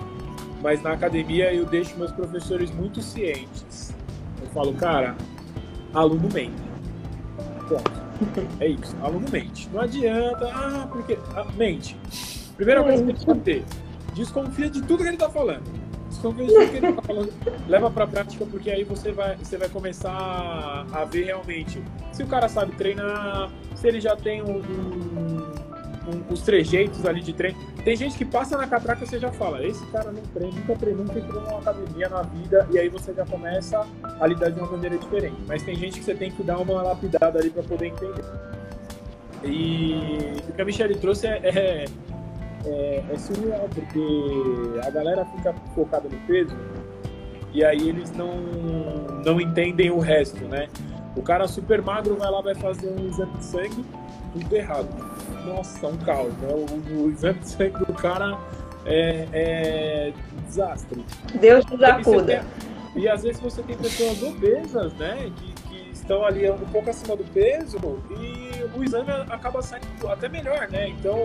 [0.62, 3.94] mas na academia eu deixo meus professores muito cientes.
[4.40, 5.16] Eu falo, cara,
[5.92, 6.62] aluno mente.
[7.66, 8.00] Pronto.
[8.58, 9.68] É isso, aluno mente.
[9.72, 11.18] Não adianta, ah, porque.
[11.34, 11.96] Ah, mente.
[12.56, 13.64] Primeira coisa que tem que ter:
[14.14, 15.62] desconfia de tudo que ele tá falando.
[16.08, 17.32] Desconfia de tudo que ele tá falando.
[17.68, 21.82] Leva pra prática, porque aí você vai, você vai começar a ver realmente
[22.12, 25.60] se o cara sabe treinar, se ele já tem um, um
[26.00, 27.58] com os trejeitos ali de treino.
[27.84, 30.76] Tem gente que passa na catraca e você já fala, esse cara não treina, nunca
[30.76, 34.60] treinou, nunca entrou numa academia na vida, e aí você já começa a lidar de
[34.60, 35.36] uma maneira diferente.
[35.46, 38.24] Mas tem gente que você tem que dar uma lapidada ali para poder entender.
[39.44, 41.84] E o que a Michelle trouxe é, é,
[42.64, 46.56] é, é surreal, porque a galera fica focada no peso
[47.52, 48.36] e aí eles não,
[49.24, 50.68] não entendem o resto, né?
[51.16, 53.84] O cara super magro vai lá, vai fazer um exame de sangue,
[54.32, 55.10] tudo errado
[55.44, 56.32] nossa, um caos.
[56.38, 56.48] Né?
[56.48, 58.38] O, o exame de sangue do cara
[58.84, 60.12] é, é
[60.46, 61.04] desastre.
[61.40, 62.44] Deus nos acuda.
[62.96, 65.30] E às vezes você tem pessoas obesas, né?
[65.36, 67.78] Que, que estão ali um pouco acima do peso
[68.10, 70.88] e o exame acaba saindo até melhor, né?
[70.88, 71.16] Então,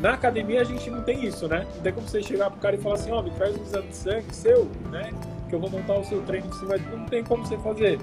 [0.00, 1.66] na academia a gente não tem isso, né?
[1.74, 3.62] Não tem como você chegar pro cara e falar assim, ó, oh, me traz um
[3.62, 5.12] exame de sangue seu, né?
[5.48, 6.84] Que eu vou montar o seu treino cima de.
[6.96, 7.98] Não tem como você fazer.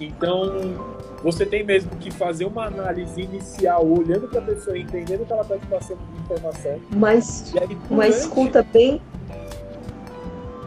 [0.00, 0.74] Então,
[1.22, 5.32] você tem mesmo que fazer uma análise inicial, olhando para a pessoa, entendendo o que
[5.32, 6.80] ela está te passando de informação.
[6.94, 9.00] Mas aí, uma escuta bem.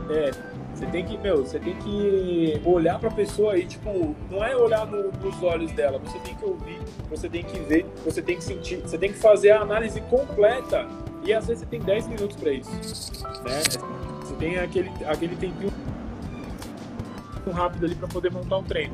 [0.09, 0.31] É,
[0.79, 4.55] você tem que, meu, você tem que olhar para a pessoa e, tipo, não é
[4.55, 8.37] olhar no, nos olhos dela, você tem que ouvir, você tem que ver, você tem
[8.37, 10.87] que sentir, você tem que fazer a análise completa.
[11.21, 12.71] E às vezes você tem 10 minutos para isso.
[13.43, 13.59] Né?
[14.21, 15.71] Você tem aquele, aquele tempinho
[17.51, 18.93] rápido ali para poder montar um treino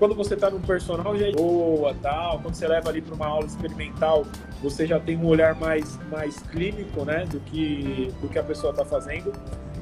[0.00, 2.38] quando você está num personal já é boa, tal.
[2.38, 4.24] Quando você leva ali para uma aula experimental,
[4.62, 8.70] você já tem um olhar mais, mais clínico, né, do que, do que a pessoa
[8.70, 9.30] está fazendo.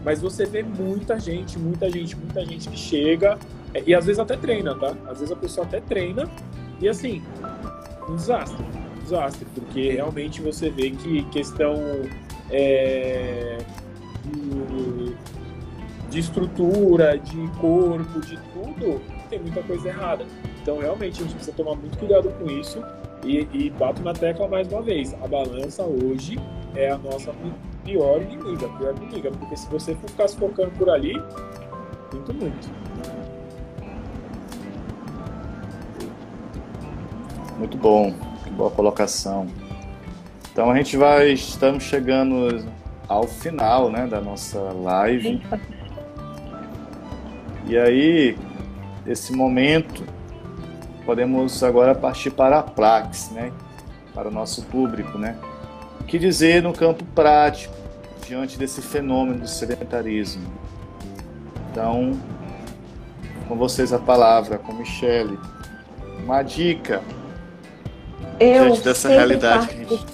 [0.04, 3.38] Mas você vê muita gente, muita gente, muita gente que chega
[3.74, 4.94] é, e às vezes até treina, tá?
[5.06, 6.28] Às vezes a pessoa até treina
[6.80, 7.22] e assim,
[8.08, 11.74] um desastre, um desastre, porque realmente você vê que questão
[12.50, 13.58] é,
[14.24, 15.14] de,
[16.10, 20.24] de estrutura, de corpo, de tudo, tem muita coisa errada.
[20.62, 22.82] Então, realmente, a gente precisa tomar muito cuidado com isso
[23.24, 25.14] e, e bato na tecla mais uma vez.
[25.14, 26.38] A balança hoje
[26.74, 27.32] é a nossa
[27.88, 31.14] pior inimiga, pior inimiga, porque se você ficar se focando por ali,
[32.12, 32.68] sinto muito.
[37.58, 38.14] Muito bom,
[38.44, 39.46] que boa colocação.
[40.52, 42.64] Então a gente vai, estamos chegando
[43.08, 45.42] ao final, né, da nossa live.
[47.66, 48.36] E aí,
[49.08, 50.04] Nesse momento,
[51.06, 53.50] podemos agora partir para a Plax, né?
[54.12, 55.16] para o nosso público.
[55.16, 55.34] Né?
[56.00, 57.74] O que dizer no campo prático
[58.26, 60.52] diante desse fenômeno do sedentarismo?
[61.70, 62.18] Então,
[63.46, 65.38] com vocês a palavra, com Michele.
[66.22, 67.00] Uma dica
[68.38, 70.06] Eu diante dessa realidade que a gente...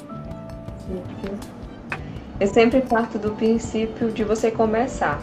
[2.39, 5.21] Eu sempre parto do princípio de você começar.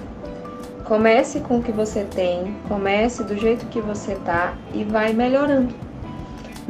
[0.86, 5.74] Comece com o que você tem, comece do jeito que você tá e vai melhorando.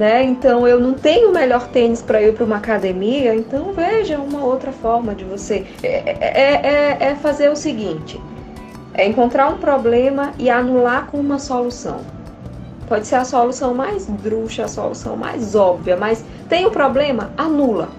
[0.01, 0.23] Né?
[0.23, 4.43] Então eu não tenho o melhor tênis para ir para uma academia, então veja uma
[4.43, 5.63] outra forma de você.
[5.83, 8.19] É, é, é, é fazer o seguinte:
[8.95, 11.99] é encontrar um problema e anular com uma solução.
[12.87, 17.31] Pode ser a solução mais bruxa, a solução mais óbvia, mas tem um problema?
[17.37, 17.89] Anula.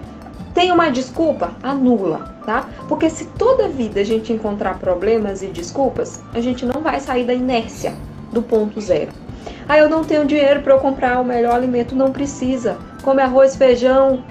[0.53, 1.51] Tem uma desculpa?
[1.63, 2.67] Anula, tá?
[2.89, 7.23] Porque se toda vida a gente encontrar problemas e desculpas, a gente não vai sair
[7.23, 7.93] da inércia
[8.33, 9.22] do ponto zero.
[9.67, 11.95] Ah, eu não tenho dinheiro para eu comprar o melhor alimento.
[11.95, 12.77] Não precisa.
[13.01, 14.23] Come arroz, feijão,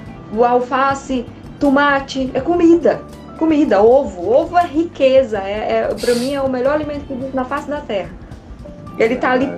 [0.45, 1.27] alface,
[1.59, 3.03] tomate, é comida.
[3.39, 4.31] Comida, ovo.
[4.31, 5.39] Ovo é riqueza.
[5.39, 8.11] É, é para mim é o melhor alimento que existe na face da terra.
[8.99, 9.51] Ele está ali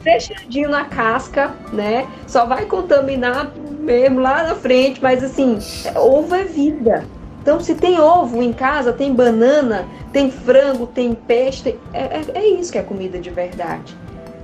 [0.00, 2.06] fechadinho na casca, né?
[2.26, 5.58] Só vai contaminar mesmo lá na frente, mas assim,
[5.96, 7.04] ovo é vida.
[7.42, 11.78] Então, se tem ovo em casa, tem banana, tem frango, tem peixe, tem...
[11.92, 13.96] É, é, é, isso que é comida de verdade,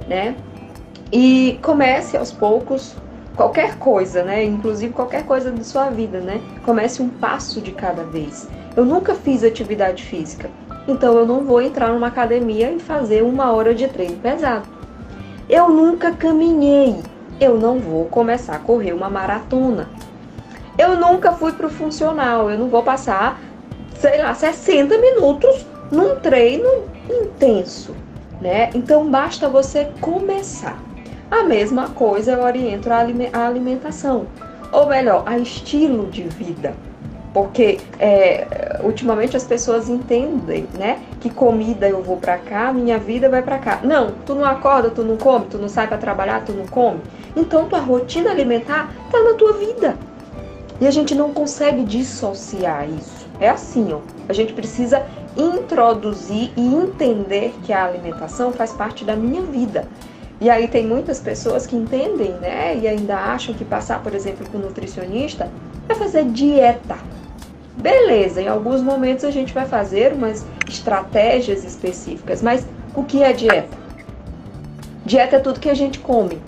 [0.08, 0.36] né?
[1.12, 2.94] E comece aos poucos
[3.36, 4.44] qualquer coisa, né?
[4.44, 6.40] Inclusive qualquer coisa da sua vida, né?
[6.64, 8.48] Comece um passo de cada vez.
[8.76, 10.50] Eu nunca fiz atividade física,
[10.88, 14.66] então eu não vou entrar numa academia e fazer uma hora de treino pesado.
[15.48, 16.96] Eu nunca caminhei,
[17.40, 19.88] eu não vou começar a correr uma maratona.
[20.78, 23.38] Eu nunca fui para o funcional, eu não vou passar,
[23.96, 27.94] sei lá, 60 minutos num treino intenso,
[28.42, 28.70] né?
[28.74, 30.76] Então basta você começar.
[31.30, 34.26] A mesma coisa eu oriento a alimentação,
[34.70, 36.74] ou melhor, a estilo de vida.
[37.32, 41.00] Porque é, ultimamente as pessoas entendem, né?
[41.20, 43.80] Que comida eu vou para cá, minha vida vai para cá.
[43.82, 47.00] Não, tu não acorda, tu não come, tu não sai para trabalhar, tu não come.
[47.34, 49.96] Então tua rotina alimentar tá na tua vida.
[50.78, 53.26] E a gente não consegue dissociar isso.
[53.40, 54.00] É assim, ó.
[54.28, 55.02] A gente precisa
[55.36, 59.88] introduzir e entender que a alimentação faz parte da minha vida.
[60.40, 62.76] E aí tem muitas pessoas que entendem, né?
[62.76, 65.48] E ainda acham que passar, por exemplo, com nutricionista
[65.88, 66.98] é fazer dieta.
[67.76, 73.32] Beleza, em alguns momentos a gente vai fazer umas estratégias específicas, mas o que é
[73.32, 73.76] dieta?
[75.06, 76.38] Dieta é tudo que a gente come.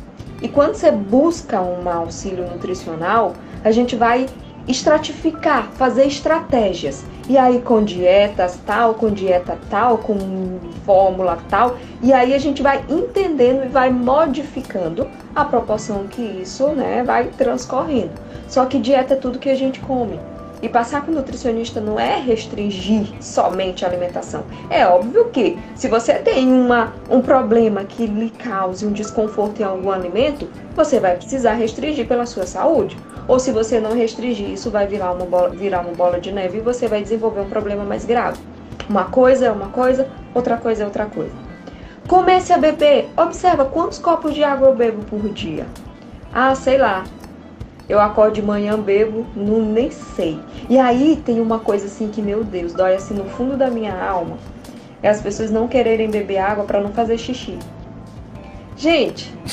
[0.43, 4.27] E quando você busca um auxílio nutricional, a gente vai
[4.67, 7.05] estratificar, fazer estratégias.
[7.29, 12.63] E aí com dietas tal, com dieta tal, com fórmula tal, e aí a gente
[12.63, 18.13] vai entendendo e vai modificando a proporção que isso, né, vai transcorrendo.
[18.47, 20.21] Só que dieta é tudo que a gente come.
[20.63, 24.45] E passar com nutricionista não é restringir somente a alimentação.
[24.71, 29.65] É óbvio que se você tem uma, um problema que lhe cause um desconforto em
[29.65, 32.97] algum alimento, você vai precisar restringir pela sua saúde.
[33.27, 36.59] Ou se você não restringir, isso vai virar uma bola, virar uma bola de neve
[36.59, 38.39] e você vai desenvolver um problema mais grave.
[38.89, 41.33] Uma coisa é uma coisa, outra coisa é outra coisa.
[42.07, 43.09] Comece a beber.
[43.17, 45.67] Observa quantos copos de água eu bebo por dia.
[46.33, 47.05] Ah, sei lá.
[47.89, 50.39] Eu acordo de manhã, bebo, não nem sei.
[50.69, 53.95] E aí tem uma coisa assim que, meu Deus, dói assim no fundo da minha
[53.95, 54.37] alma.
[55.03, 57.59] É as pessoas não quererem beber água para não fazer xixi.
[58.77, 59.33] Gente.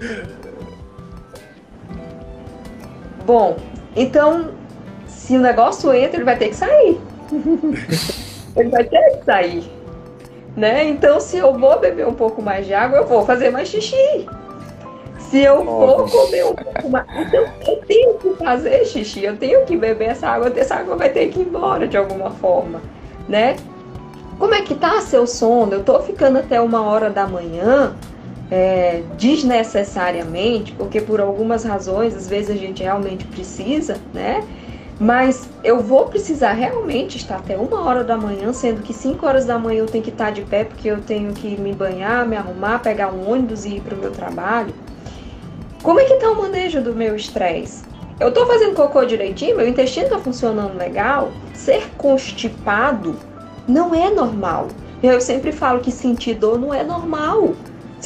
[0.00, 0.45] gente
[3.26, 3.56] Bom,
[3.96, 4.50] então,
[5.08, 7.00] se o negócio entra, ele vai ter que sair.
[8.56, 9.64] ele vai ter que sair.
[10.56, 10.84] Né?
[10.84, 14.28] Então, se eu vou beber um pouco mais de água, eu vou fazer mais xixi.
[15.18, 17.04] Se eu vou comer um pouco mais.
[17.16, 21.08] Então, eu tenho que fazer xixi, eu tenho que beber essa água, essa água vai
[21.08, 22.80] ter que ir embora de alguma forma.
[23.28, 23.56] Né?
[24.38, 25.72] Como é que tá seu sono?
[25.72, 27.96] Eu tô ficando até uma hora da manhã
[28.50, 34.44] é, desnecessariamente, porque por algumas razões, às vezes a gente realmente precisa, né?
[34.98, 39.44] Mas eu vou precisar realmente estar até uma hora da manhã, sendo que 5 horas
[39.44, 42.34] da manhã eu tenho que estar de pé porque eu tenho que me banhar, me
[42.34, 44.72] arrumar, pegar um ônibus e ir para o meu trabalho.
[45.82, 47.84] Como é que está o manejo do meu estresse?
[48.18, 51.30] Eu estou fazendo cocô direitinho, meu intestino está funcionando legal.
[51.52, 53.16] Ser constipado
[53.68, 54.68] não é normal.
[55.02, 57.52] Eu sempre falo que sentir dor não é normal.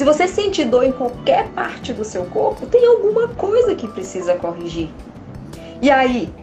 [0.01, 4.33] Se você sente dor em qualquer parte do seu corpo, tem alguma coisa que precisa
[4.33, 4.89] corrigir.
[5.79, 6.33] E aí,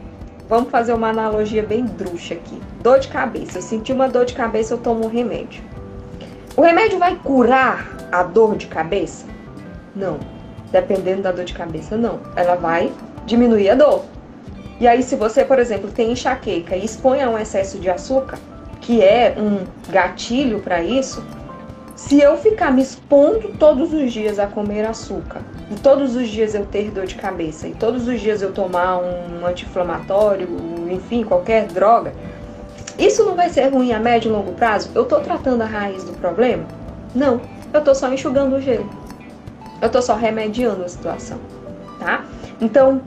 [0.48, 2.62] vamos fazer uma analogia bem bruxa aqui.
[2.84, 3.58] Dor de cabeça.
[3.58, 5.60] Eu senti uma dor de cabeça, eu tomo um remédio.
[6.56, 9.26] O remédio vai curar a dor de cabeça?
[9.92, 10.20] Não.
[10.70, 12.20] Dependendo da dor de cabeça, não.
[12.36, 12.92] Ela vai
[13.26, 14.04] diminuir a dor.
[14.78, 18.38] E aí, se você, por exemplo, tem enxaqueca e expõe a um excesso de açúcar,
[18.80, 21.24] que é um gatilho para isso,
[21.98, 26.54] se eu ficar me expondo todos os dias a comer açúcar, e todos os dias
[26.54, 30.48] eu ter dor de cabeça, e todos os dias eu tomar um anti-inflamatório,
[30.88, 32.12] enfim, qualquer droga,
[32.96, 34.90] isso não vai ser ruim a médio e longo prazo?
[34.94, 36.64] Eu estou tratando a raiz do problema?
[37.16, 37.40] Não,
[37.72, 38.88] eu estou só enxugando o gelo.
[39.82, 41.38] Eu estou só remediando a situação,
[41.98, 42.24] tá?
[42.60, 43.02] Então,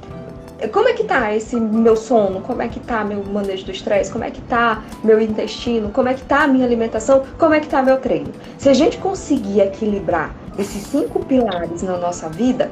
[0.67, 2.41] como é que tá esse meu sono?
[2.41, 4.11] Como é que tá meu manejo do estresse?
[4.11, 5.89] Como é que tá meu intestino?
[5.89, 7.23] Como é que tá a minha alimentação?
[7.37, 8.31] Como é que tá meu treino?
[8.57, 12.71] Se a gente conseguir equilibrar esses cinco pilares na nossa vida,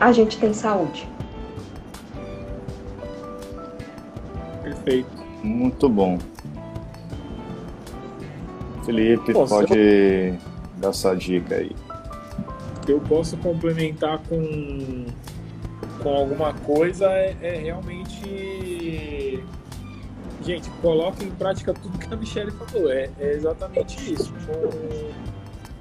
[0.00, 1.08] a gente tem saúde.
[4.62, 5.24] Perfeito.
[5.42, 6.18] Muito bom.
[8.84, 10.36] Felipe, Pô, pode eu...
[10.76, 11.74] dar sua dica aí.
[12.86, 15.06] Eu posso complementar com,
[16.06, 19.42] com alguma coisa, é, é realmente.
[20.44, 22.92] Gente, coloque em prática tudo que a Michelle falou.
[22.92, 24.32] É, é exatamente isso.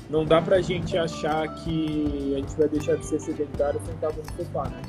[0.10, 4.16] Não, não dá pra gente achar que a gente vai deixar de ser sedentário sentado
[4.16, 4.82] no sofá, né?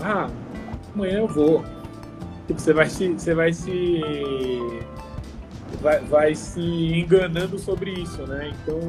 [0.00, 0.30] Ah,
[0.94, 1.62] amanhã eu vou.
[2.46, 3.08] Tipo, você vai se.
[3.08, 4.00] Você vai se.
[5.82, 8.50] Vai, vai se enganando sobre isso, né?
[8.62, 8.80] Então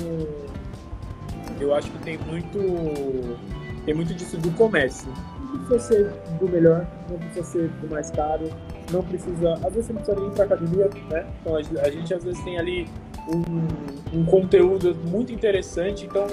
[1.59, 3.37] eu acho que tem muito.
[3.83, 5.11] Tem muito disso do comércio.
[5.49, 8.49] Não precisa ser do melhor, não precisa ser do mais caro,
[8.91, 9.53] não precisa.
[9.53, 11.27] Às vezes você não precisa nem ir pra academia, né?
[11.41, 12.87] Então a gente às vezes tem ali
[13.27, 16.05] um, um conteúdo muito interessante.
[16.05, 16.27] Então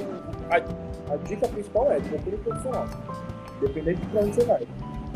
[0.50, 2.86] a, a dica principal é procure um profissional.
[3.60, 4.66] Dependendo de pra onde você vai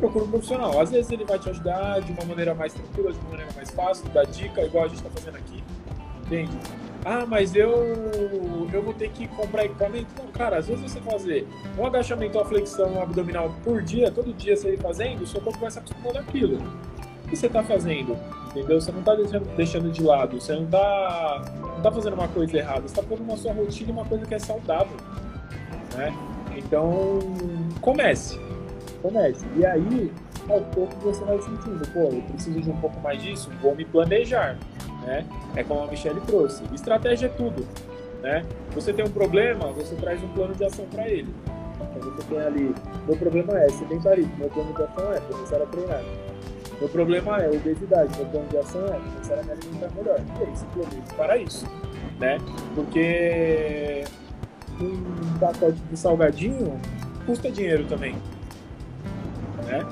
[0.00, 0.80] procura um profissional.
[0.80, 3.70] Às vezes ele vai te ajudar de uma maneira mais tranquila, de uma maneira mais
[3.70, 5.62] fácil, dar dica, igual a gente está fazendo aqui.
[6.24, 6.58] Entende?
[7.04, 7.70] Ah, mas eu
[8.72, 10.06] eu vou ter que comprar equipamento.
[10.18, 11.46] Não, cara, às vezes você fazer
[11.78, 15.58] um agachamento ou flexão abdominal por dia, todo dia você ir fazendo, o seu corpo
[15.58, 16.58] vai se acostumando àquilo.
[17.24, 18.16] O que você está fazendo?
[18.50, 18.80] Entendeu?
[18.80, 19.14] Você não está
[19.56, 23.24] deixando, de lado, você não está não tá fazendo uma coisa errada, você está pondo
[23.24, 24.96] na sua rotina uma coisa que é saudável.
[25.96, 26.14] Né?
[26.56, 27.18] Então,
[27.80, 28.38] comece
[29.02, 29.44] comece.
[29.56, 30.12] E aí,
[30.48, 33.84] ao pouco você vai sentindo, pô, eu preciso de um pouco mais disso, vou me
[33.84, 34.56] planejar,
[35.02, 35.24] né?
[35.56, 36.62] É como a Michelle trouxe.
[36.74, 37.66] Estratégia é tudo,
[38.22, 38.44] né?
[38.74, 41.34] Você tem um problema, você traz um plano de ação para ele.
[41.74, 42.74] Então você tem ali,
[43.06, 46.02] meu problema é sedentarismo, meu plano de ação é começar a treinar.
[46.78, 50.20] Meu problema é obesidade, meu plano de ação é começar a me alimentar melhor.
[50.40, 51.66] E aí, se planeja para isso,
[52.18, 52.38] né?
[52.74, 54.04] Porque
[54.80, 56.80] um pacote de salgadinho
[57.26, 58.16] custa dinheiro também
[59.70, 59.86] né?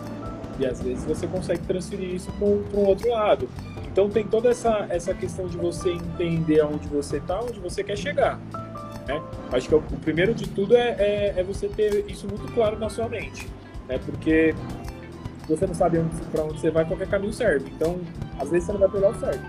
[0.59, 3.49] E às vezes você consegue transferir isso para um outro lado.
[3.99, 7.99] Então tem toda essa, essa questão de você entender aonde você está, onde você quer
[7.99, 8.39] chegar.
[9.09, 9.21] Né?
[9.51, 12.79] Acho que o, o primeiro de tudo é, é, é, você ter isso muito claro
[12.79, 13.49] na sua mente.
[13.89, 13.99] Né?
[13.99, 14.55] Porque
[15.49, 15.99] você não sabe
[16.31, 17.73] para onde você vai, qualquer caminho serve.
[17.75, 17.99] Então,
[18.39, 19.43] às vezes você não vai pegar o certo.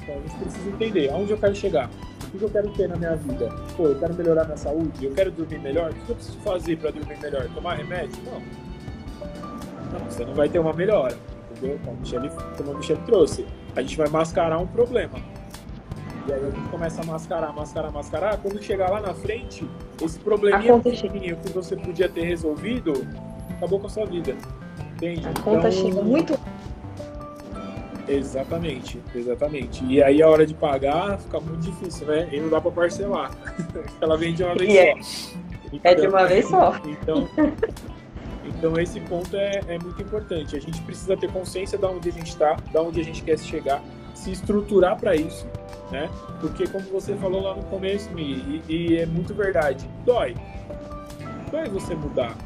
[0.00, 1.90] Então a gente precisa entender aonde eu quero chegar.
[2.32, 3.48] O que eu quero ter na minha vida?
[3.76, 5.90] Pô, eu quero melhorar minha saúde, eu quero dormir melhor.
[5.90, 7.48] O que eu preciso fazer para dormir melhor?
[7.52, 8.22] Tomar remédio?
[8.24, 8.40] Não
[9.92, 11.16] não, você não vai ter uma melhora,
[11.50, 11.78] entendeu?
[11.84, 11.98] Como,
[12.56, 15.18] como a Michelle trouxe, a gente vai mascarar um problema.
[16.26, 18.36] E aí a gente começa a mascarar, mascarar, mascarar.
[18.38, 19.68] Quando chegar lá na frente,
[20.02, 23.06] esse probleminha pequenininho que você podia ter resolvido,
[23.56, 24.36] acabou com a sua vida.
[24.94, 25.26] Entende?
[25.26, 25.72] A conta então...
[25.72, 26.38] chega muito
[28.10, 29.84] Exatamente, exatamente.
[29.84, 32.28] E aí a hora de pagar fica muito difícil, né?
[32.32, 33.30] E não dá para parcelar.
[34.00, 34.94] Ela vem de uma vez é.
[35.00, 35.38] só.
[35.72, 36.74] Então, é de uma vez só.
[36.84, 37.28] Então,
[38.44, 40.56] então esse ponto é, é muito importante.
[40.56, 43.38] A gente precisa ter consciência de onde a gente está, de onde a gente quer
[43.38, 43.82] chegar,
[44.14, 45.46] se estruturar para isso,
[45.90, 46.08] né?
[46.40, 50.36] Porque como você falou lá no começo, Mi, e, e é muito verdade, dói.
[51.50, 52.36] Dói você mudar.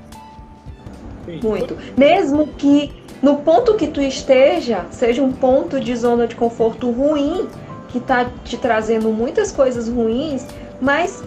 [1.22, 1.46] Entende?
[1.46, 1.76] Muito.
[1.96, 2.92] Mesmo que
[3.22, 7.48] no ponto que tu esteja, seja um ponto de zona de conforto ruim,
[7.88, 10.46] que tá te trazendo muitas coisas ruins,
[10.80, 11.24] mas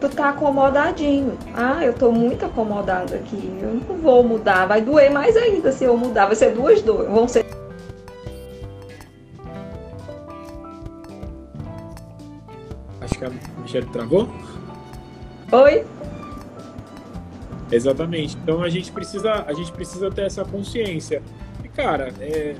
[0.00, 1.36] tu tá acomodadinho.
[1.54, 3.58] Ah, eu tô muito acomodado aqui.
[3.60, 4.66] Eu não vou mudar.
[4.66, 6.26] Vai doer mais ainda se eu mudar.
[6.26, 7.10] Vai ser duas dores.
[7.10, 7.44] Vão ser.
[13.00, 13.30] Acho que a
[13.60, 14.28] Michelle travou.
[15.52, 15.84] Oi?
[17.70, 18.36] Exatamente.
[18.42, 21.22] Então a gente precisa, a gente precisa ter essa consciência.
[21.64, 22.54] E cara, é,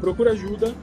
[0.00, 0.74] procura ajuda,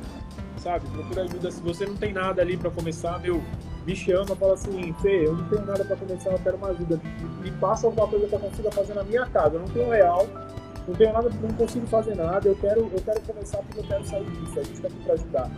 [0.58, 0.88] sabe?
[0.90, 1.52] Procura ajuda.
[1.52, 3.44] Se você não tem nada ali para começar, meu,
[3.86, 6.70] me chama e fala assim, Fê, eu não tenho nada para começar, eu quero uma
[6.70, 7.00] ajuda.
[7.42, 9.56] Me passa alguma coisa que eu consiga fazer na minha casa.
[9.56, 10.28] Eu não tenho real,
[10.88, 14.06] não tenho nada, não consigo fazer nada, eu quero, eu quero começar porque eu quero
[14.06, 15.50] sair disso, a gente está aqui para ajudar.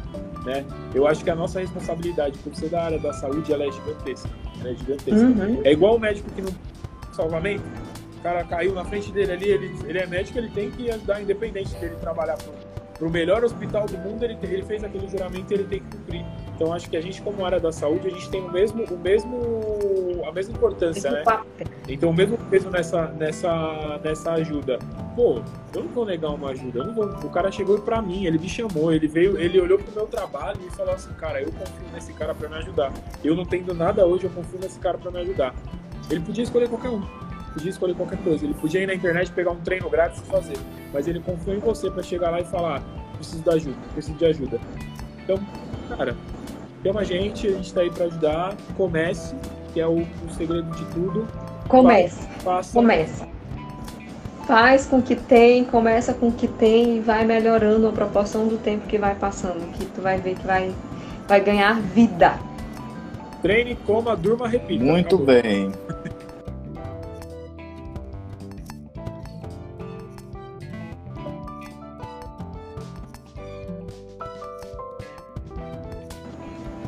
[0.46, 0.66] Né?
[0.94, 4.30] Eu acho que a nossa responsabilidade por ser da área da saúde ela é gigantesca.
[4.60, 5.22] Ela é gigantesca.
[5.22, 5.62] Uhum.
[5.64, 6.52] É igual o médico que não
[7.14, 7.64] salvamento,
[8.18, 11.22] o cara caiu na frente dele ali, ele, ele é médico, ele tem que ajudar,
[11.22, 15.54] independente dele trabalhar para o melhor hospital do mundo, ele, ele fez aquele juramento e
[15.56, 16.26] ele tem que cumprir.
[16.62, 18.96] Então acho que a gente como área da saúde a gente tem o mesmo, o
[18.96, 21.24] mesmo, a mesma importância, né?
[21.90, 24.78] Então o mesmo peso nessa, nessa, nessa ajuda.
[25.16, 25.42] Pô,
[25.74, 26.84] eu não vou negar uma ajuda.
[26.94, 30.06] Vou, o cara chegou para mim, ele me chamou, ele veio, ele olhou pro meu
[30.06, 32.94] trabalho e falou assim, cara, eu confio nesse cara para me ajudar.
[33.24, 35.56] Eu não tendo nada hoje, eu confio nesse cara para me ajudar.
[36.12, 37.02] Ele podia escolher qualquer um
[37.56, 38.46] podia escolher qualquer coisa.
[38.46, 40.58] Ele podia ir na internet pegar um treino grátis e fazer.
[40.94, 42.84] Mas ele confiou em você para chegar lá e falar:
[43.16, 44.60] preciso de ajuda, preciso de ajuda.
[45.24, 45.38] Então,
[45.90, 46.16] cara,
[46.84, 48.56] Chama a gente, a gente está aí para ajudar.
[48.76, 49.36] Comece,
[49.74, 51.28] que é o, o, segredo de tudo.
[51.68, 52.28] Comece.
[52.40, 52.74] Faça.
[52.74, 53.24] Comece.
[54.48, 58.48] faz com o que tem, começa com o que tem e vai melhorando a proporção
[58.48, 60.74] do tempo que vai passando, que tu vai ver que vai,
[61.28, 62.40] vai ganhar vida.
[63.42, 64.84] Treine, coma, durma, repita.
[64.84, 65.42] Muito Acabou.
[65.42, 65.72] bem.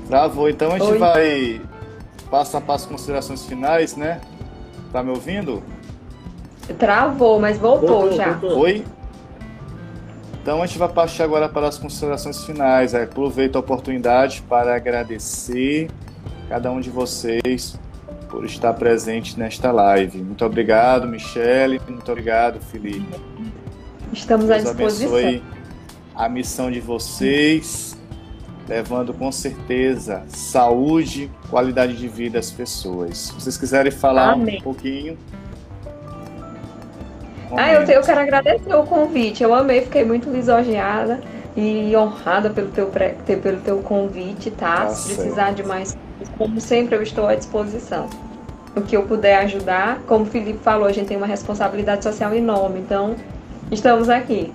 [0.07, 0.97] Travou, então a gente Oi.
[0.97, 1.61] vai
[2.29, 4.19] passar para as considerações finais, né?
[4.91, 5.63] Tá me ouvindo?
[6.77, 8.33] Travou, mas voltou, voltou já.
[8.33, 8.59] Voltou.
[8.59, 8.85] Oi?
[10.41, 12.93] Então a gente vai passar agora para as considerações finais.
[12.93, 15.89] Aproveito a oportunidade para agradecer
[16.49, 17.79] cada um de vocês
[18.29, 20.17] por estar presente nesta live.
[20.17, 21.79] Muito obrigado, Michele.
[21.87, 23.07] Muito obrigado, Felipe.
[24.11, 25.17] Estamos Deus à disposição.
[25.17, 25.43] abençoe
[26.15, 27.97] a missão de vocês
[28.67, 33.17] levando com certeza saúde, qualidade de vida às pessoas.
[33.17, 34.59] Se vocês quiserem falar Amém.
[34.59, 35.17] um pouquinho.
[37.55, 39.43] Ah, eu, eu quero agradecer o convite.
[39.43, 41.21] Eu amei, fiquei muito lisonjeada
[41.55, 44.85] e honrada pelo teu, pelo teu convite, tá?
[44.85, 45.95] tá Se precisar de mais,
[46.37, 48.09] como sempre, eu estou à disposição.
[48.75, 52.33] O que eu puder ajudar, como o Felipe falou, a gente tem uma responsabilidade social
[52.33, 53.15] enorme, então
[53.71, 54.51] estamos aqui.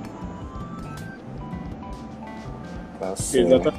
[2.98, 3.77] Tá Exatamente.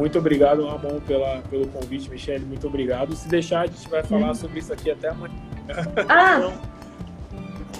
[0.00, 2.42] Muito obrigado, Ramon, pela, pelo convite, Michele.
[2.46, 3.14] Muito obrigado.
[3.14, 5.34] Se deixar, a gente vai falar sobre isso aqui até amanhã.
[6.08, 6.38] Ah!
[6.40, 6.52] então,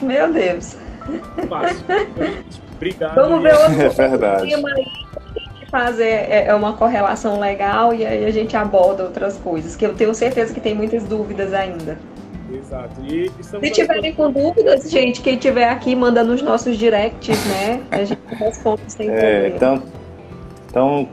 [0.03, 0.77] meu Deus.
[1.49, 1.83] Fácil.
[2.77, 3.15] Obrigado.
[3.15, 4.51] Vamos ver outro é verdade.
[4.51, 4.85] tema aí
[5.71, 9.95] fazer é, é uma correlação legal e aí a gente aborda outras coisas, que eu
[9.95, 11.97] tenho certeza que tem muitas dúvidas ainda.
[12.53, 13.01] Exato.
[13.07, 17.81] E Se tiverem com dúvidas, gente, quem tiver aqui manda nos nossos directs, né?
[17.91, 19.83] A gente responde sem é, Então,
[20.69, 21.09] então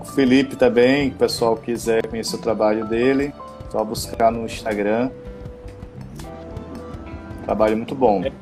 [0.00, 3.32] o Felipe também, o pessoal quiser conhecer o trabalho dele,
[3.70, 5.10] só buscar no Instagram.
[7.44, 8.22] Trabalho muito bom.
[8.24, 8.32] É.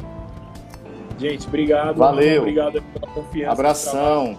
[1.18, 1.96] Gente, obrigado.
[1.96, 2.42] Valeu.
[2.42, 3.52] Obrigado pela confiança.
[3.52, 4.38] Abração.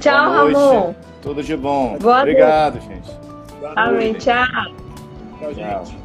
[0.00, 0.94] Tchau, Ramon.
[1.20, 1.96] Tudo de bom.
[1.98, 2.88] Boa obrigado, noite.
[2.88, 3.10] gente.
[3.76, 4.12] Amém.
[4.14, 4.46] Tchau.
[5.38, 5.90] Tchau, gente.
[5.90, 6.03] Tchau.